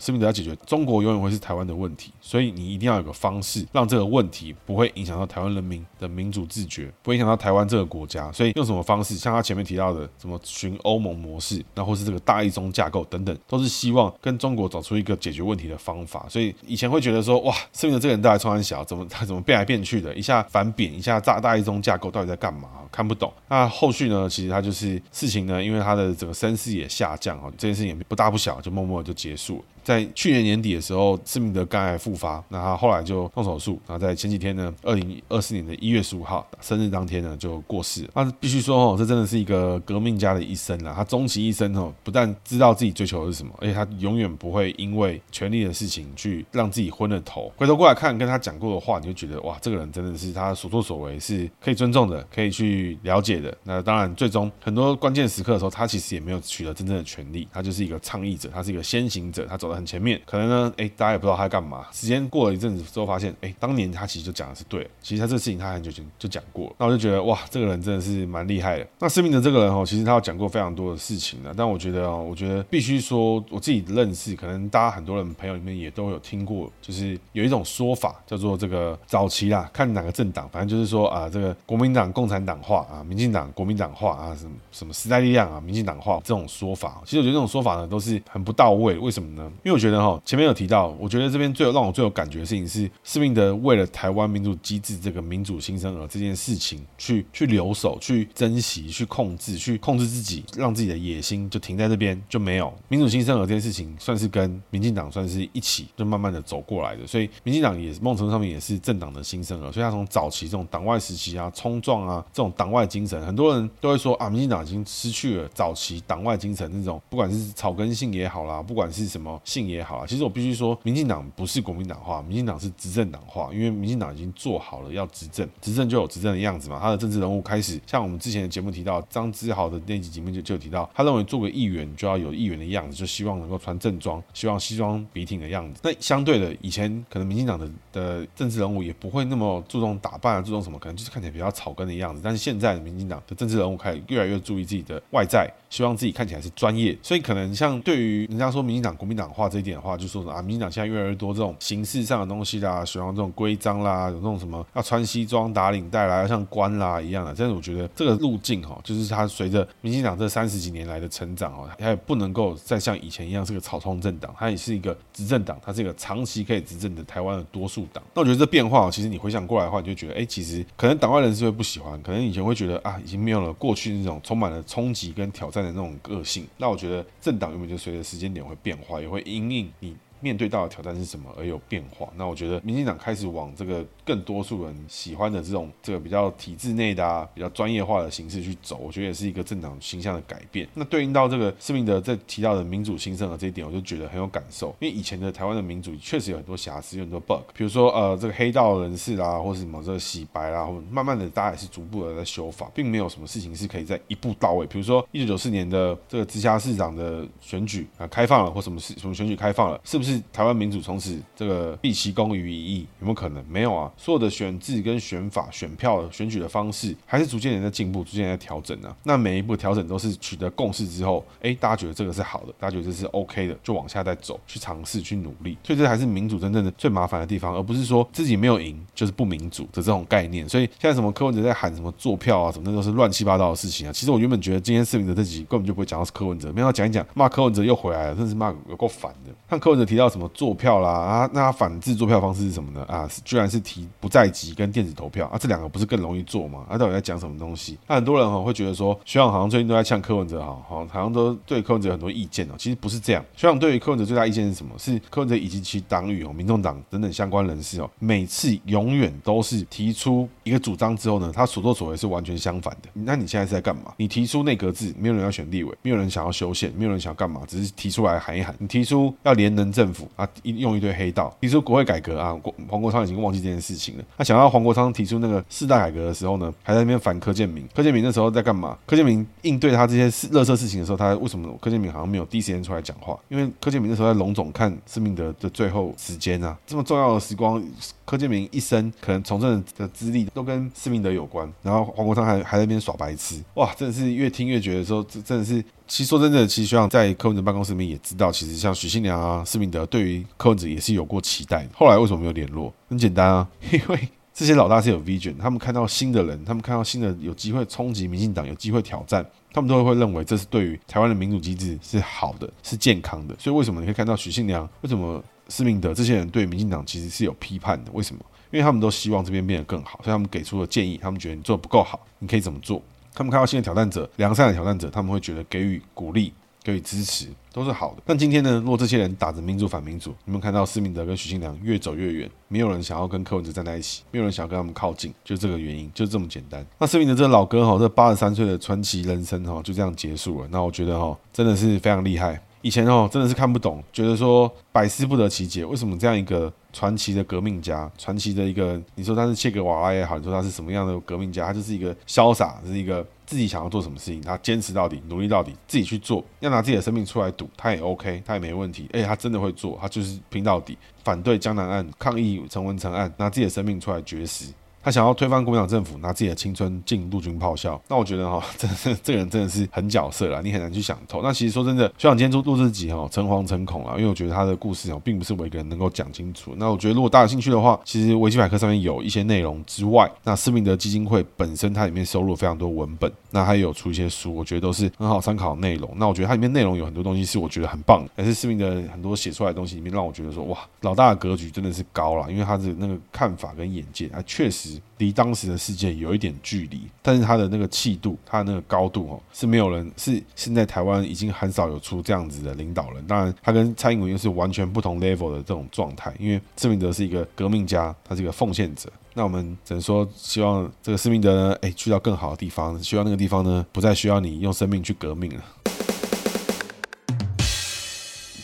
[0.00, 8.32] 施明德要解决中国永远会是台湾的问题，所以你一定要有个方式，让这个问题不会影响到台湾人民的民主自觉，不会影响到台湾这个国家。
[8.32, 9.16] 所以用什么方式？
[9.16, 16.26] 像他前面提到的，什么循欧盟模式，那或是这个大一中架构等等，都是希望跟中国找出一个解决问题的方法。
[16.28, 20.00] 所以以前会觉得说，哇，施明德这个人到底冲三小，怎么他 怎么变来变去？
[20.00, 22.68] 的一下反扁，一下炸大一中架构到底在干嘛？
[22.92, 23.32] 看不懂。
[23.48, 24.28] 那后续呢？
[24.28, 29.64] 其实他就是事情呢，因为他的整个声势也下降哦，这件事情也不大不小，就默默就结束了。
[29.88, 38.06] 在去年年底的时候，斯密德肝癌复发，那他后来就动手术，然后在前几天呢，二零二四年的一月十五号生日当天呢，就过世。
[38.12, 40.92] 那必须说哦，这真的是一个革命家的一生啊！
[40.94, 47.50] 他终其一生哦，不但知道自己追求的是什么，而且他永远不会因为权力的事情去让自己昏了头。
[47.56, 53.56] 回头过来看跟他讲过的话，你就觉得哇，这个人真的是他所作所为是可以尊重的，可以去了解的。
[53.64, 59.77] 那当然，最终很多关键时刻的时候，他其实也没有取得真正的权利，他就是一个倡议者，他是一个先行者，他走的。
[59.78, 61.86] 很前面，可能呢，哎，大家也不知道他在干嘛。
[61.92, 64.88] 时间过了一阵子之后，发现，哎，当年他其实就讲的是对。
[65.00, 66.74] 其实他这个事情他很久前就讲过。
[66.78, 68.86] 那我就觉得，哇，这个人真的是蛮厉害的。
[68.98, 71.54] 那施明德这个人哦，其实他有讲过非常多的事情的。
[71.56, 87.00] 但我觉得哦，我觉得必须说，我自己认识，可能大家很多人朋友里面也都有听过，就是有一种说法叫做这个早期啦，看哪个政党，反正就是说啊，这个国民党共产党化啊，民进党国民党化啊，什么什么时代力量啊，民进党化这种说法。
[87.04, 88.98] 其实我觉得这种说法呢，都是很不到位。
[88.98, 89.50] 为什么呢？
[89.68, 90.48] 因为我觉得哈，前面。
[90.48, 107.06] 有提到，我觉得这边最有让我最有感觉的事情是施明德为了台湾民主机制这个民主新生儿这件事情去去留守、去珍惜、去控制、去控制自己，让自己的野心就停在这边就没有民主新生儿这件事情，算是跟民进党算是一起就慢慢的走过来的。
[107.06, 120.28] 所以民进党也某种程上面也是政党的新生儿，所以他从早期这种党外时期啊、冲撞啊这种党外精神，很多人都会说啊，民进党已经失去了早期党外精神那种，不管是草根性也好啦，不管是什么性也好啊，其实我。
[120.38, 126.78] 必须说，民进党不是国民党化，民进党是执政党化，因为民进党已经做好了要执政，执政就有执政的样子嘛。
[126.80, 135.80] 他的政治人物开始，像我们之前的节目提到，张之豪的那集节目就就提到，他认为做个议员就要有议员的样子，就希望能够穿正装，希望西装笔挺的样子。
[135.82, 142.20] 那相对的，以前可能民进党的的政治人物也不会那么注重打扮啊，注重什么，可能就是看起来比较草根的样子。
[142.22, 145.52] 但是现在民进党的政治人物开始越来越注意自己的外在。
[145.70, 157.34] 希望自己看起来是专业，所以可能像对于人家说民进党国民党化这一点的话，就说啊，民进党现在越来越多这种形式上的东西啦，喜欢这种规章啦，有那种什么要穿西装打领带啦，要像官啦一样的。
[157.36, 168.00] 但是我觉得这个路径哈，就是它随着民进党这三十几年来的成长哦，它也不能够再像以前一样是个草创政党，它也是一个执政党，它是一个长期可以执政的台湾的多数党。
[168.14, 176.46] 那我觉得这变化，其实你回想过来的话，你就觉得哎，其实可能党外人士会不喜欢，可能以前会觉得啊，已经没有了过去那种充满了冲击跟挑战的那种个性。
[176.56, 179.96] 那我觉得政党原本就随着时间点会变化，也会因应你。
[180.20, 182.08] 面对到的挑战是什么而有变化？
[182.16, 190.68] 那我觉得民进党开始往这个更多数人喜欢的这种这个比较体制内的啊，比较专业化的形式去走，我觉得也是一个政党形象的改变。
[190.74, 194.74] 那对应到这个施明德在提到的民主新生的这一点，我就觉得很有感受。
[194.80, 204.66] 因为以前的台湾的民主确实有很多瑕疵，有很多 bug，比如说呃这个黑道人士啦，或是什么这个洗白啦，或慢慢的大家也是逐步的在修法，并没有什么事情是可以在一步到位。
[204.66, 210.78] 比如说一九九四年的这个直辖市长的选举啊开放了，或什么事什么选举开放了，是不是是台湾民主？
[210.80, 213.44] 从此这个毕其功于一役，有没有可能？
[213.48, 218.96] 没有啊，所有的选制跟选法、选票选举的方式，还是逐渐的在进步，逐渐在调整呢、啊。
[219.02, 225.58] 那每一步调整都是取得共识之后，哎，大家觉得这个是好的，大家觉得这是 OK 的，就往下再走，去尝试，去努力。
[225.62, 230.48] 所以这还是民主真正的最麻烦的地方，而不是说自己没有赢就是不民主的这种概念。
[230.48, 233.92] 所以现在什么柯文哲在喊什么做票啊，什么那都是乱七八糟的事情啊。
[233.92, 239.32] 其实我原本觉得今天视频的这集根本就不会讲到是柯文哲，没想到讲一讲骂柯文哲又回来了，真是骂有够烦的。
[239.48, 240.78] 看柯文哲提到什么做票。
[240.78, 242.84] 啦啊，那他反制作票方式是什么呢？
[242.86, 246.64] 啊，居然是提不在籍跟电子投票啊，这两个不是更容易做吗？
[246.68, 247.78] 啊，到底在讲什么东西？
[247.86, 252.54] 那很多人哈会觉得说，学长好像最近都在呛柯文哲哈，好像都对柯文哲很多意见哦。
[252.58, 254.72] 其实不是这样，学长对于柯文哲最大意见是什么？
[254.78, 262.88] 是柯文哲以及其党羽哦、民众党等等相关人士哦，每次永远都是提出一个主张之后呢，他所作所为是完全相反的。
[262.92, 263.94] 那你现在是在干嘛？
[263.96, 268.54] 你提出内阁制，没有人要选立委，没有人想要修宪，没有人想要干嘛，只是提出来喊一喊。
[268.58, 271.34] 你提出要联能政政府啊，一用一堆黑道。
[271.40, 274.04] 提出国会改革啊，黄国昌已经忘记这件事情了。
[274.18, 277.66] 他想到黄国昌提出那个四大改革的时候呢，还在那边反柯建铭。
[277.74, 278.76] 柯建铭那时候在干嘛？
[278.86, 283.18] 柯建铭应对他这些事、垃圾事情的时候，他为什么柯建铭好像没有第一时间出来讲话？
[283.28, 287.62] 因为柯建铭那时候在龙总看施明德的最后时间啊，这么重要的时光，
[288.04, 291.50] 柯建铭一生可能从政的资历都跟施明德有关。
[291.62, 295.64] 然后黄国昌还还在那边耍白痴，哇，真的是越听越觉得说，这真的是。
[295.88, 301.66] 其实说真的，其实学长在柯文哲办公室里面也知道，其实像许信良啊、施明德对于柯文哲也是有过期待。
[301.74, 302.72] 后来为什么没有联络？
[302.90, 313.34] 很简单啊，因为这些老大是有 vision，他们看到新的人，他们看到新的有机会冲击民进党、有机会挑战，他们都会认为这是对于台湾的民主机制是好的、是健康的。
[313.38, 317.90] 所以为什么你可以看到许信良、为什么施明德这些人对民进党其实是有批判的？
[317.92, 318.20] 为什么？
[318.50, 322.82] 因为他们都希望这边变得更好，所以他们给出了建议，他们觉得你做的不够好，你可以怎么做？
[323.18, 328.02] 他们看到新的挑战者、良善的挑战者，他们会觉得给予鼓励、给予支持都是好的。
[328.06, 336.64] 但今天呢，如果这些人打着民主反民主，你们看到施明德跟许信良越走越远，没有人想要跟柯文哲站在一起，没有人想要跟他们靠近，就这个原因，就这么简单。
[336.78, 340.48] 那施明德这个老哥哈，这八十三岁的传奇人生哈，就这样结束了。
[340.52, 342.40] 那我觉得哈，真的是非常厉害。
[342.62, 364.44] 以前哦，真的是看不懂，觉得说百思不得其解，为什么这样一个传奇的革命家，传奇的一个，你说他是切格瓦拉也好，你说他是什么样的革命家，他就是一个潇洒，是一个自己想要做什么事情，他坚持到底，努力到底，自己去做，要拿自己的生命出来赌，他也 OK，他也没问题，而且他真的会做，他就是拼到底，反对江南案，抗议陈文成案，拿自己的生命出来绝食。
[364.82, 371.20] 他想要推翻国民党政府，拿自己的青春进陆军炮校， 那我觉得哈， 真的这个人真的是很角色啦，你很难去想透。
[371.22, 376.54] 那其实说真的，学长今天录录这集哈，诚惶诚恐啦，因为我觉得他的故事哦，并不是我一个人能够讲清楚。
[376.56, 385.90] 那我觉得如果大家有兴趣的话，其实维基百科上面有一些内容之外，那施明德基金会本身它里面收录了非常多文本，那还有出一些书，我觉得都是很好参考的内容。
[385.96, 394.67] 那我觉得它里面内容有很多东西是我觉得很棒的，但是施明德很多写出来的东西里面让我觉得说哇，老大的格局真的是高了，因为他的那个看法跟眼界啊，确实
[394.98, 403.06] 离当时的世界有一点距离，但是他的那个气度，他的那个高度哦，是没有人是现在台湾已经很少有出这样子的领导人。
[403.06, 408.90] 当然，他跟蔡英文又是完全不同 level 的这种状态，因为施明德是一个革命家，他是一个奉献者。
[409.14, 415.44] 那我们只能说，希望这个施明德呢，哎，去到更好的地方，希望那个地方呢，不再需要你用生命去革命了。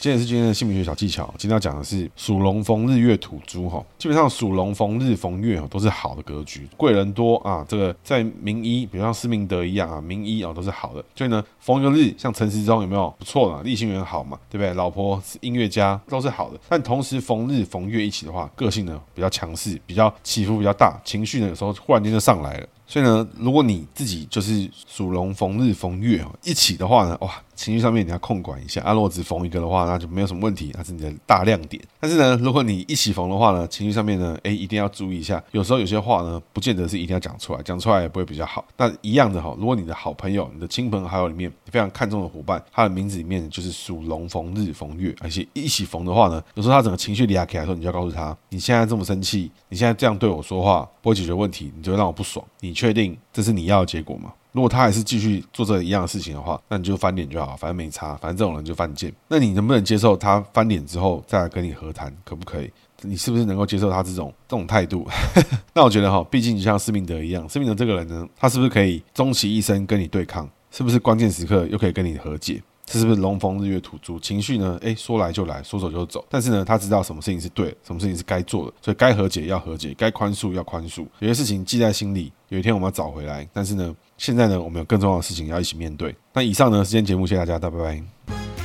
[0.04, 1.34] 今天是今天的姓名学小技巧。
[1.38, 7.64] 今天要讲的是属龙逢日月土猪哈，基本上属龙逢日逢月都是好的格局，贵人多啊。
[7.66, 11.02] 这个在名医，比如像施明德一样啊，名医啊都是好的。
[11.16, 13.62] 所以呢，逢一个日，像陈时中有没有不错的？
[13.62, 14.74] 立心缘好嘛，对不对？
[14.74, 16.60] 老婆是音乐家，都是好的。
[16.68, 22.68] 但同时逢日逢月一起的话，个性呢比较强势，比较起伏比较大，情绪呢有时候忽然间就上来了。
[22.94, 28.80] 所以呢，如果你自己就是属龙逢日逢月哦，一起的话呢，哇，情绪上面你要控管一下。
[28.82, 31.82] 啊，如果只逢一个的话，那就没有什么问题，那是你的大亮点。
[31.98, 35.42] 但是呢，如果你一起逢的话呢，情绪上面呢，哎，一定要注意一下。
[35.50, 38.64] 有时候有些话呢，不见得是一定要讲出来，讲出来也不会比较好。
[38.76, 52.46] 那一样的哈，如果你的好朋友、你的亲朋好友里面非常看重的伙伴，他的名字里面就是属龙逢日逢月，而且一起逢的话呢，有时候他整个情绪压起来的时候，你就要告诉他，你现在这么生气，你现在这样对我说话，不会解决问题，你就会让我不爽。
[52.60, 54.30] 你去确定这是你要的结果吗？
[54.52, 59.10] 如果他还是继续做这一样的事情的话，那你就翻脸就好，反正没差，反正这种人就犯贱。
[59.26, 62.70] 那你能不能接受他翻脸之后再来跟你和谈，可不可以？
[63.00, 65.08] 你是不是能够接受他这种这种态度？
[65.72, 70.46] 那我觉得哈，毕竟就像施明德一样，施明德这个人呢，他是不是可以终其一生跟你对抗？
[70.70, 72.62] 是不是关键时刻又可以跟你和解？
[72.86, 74.78] 这是不是龙逢日月土猪情绪呢？
[74.82, 76.24] 诶，说来就来，说走就走。
[76.28, 81.06] 但是呢，他知道什么事情是对，什么事情是该做的，所以该和解要和解，该宽恕要宽恕。
[81.20, 83.48] 有些事情记在心里，有一天我们要找回来。
[83.52, 86.14] 但是呢，现在呢，我们有更重要的事情要一起面对。
[86.32, 88.63] 那以上呢，是今天节目，谢谢，大家拜拜。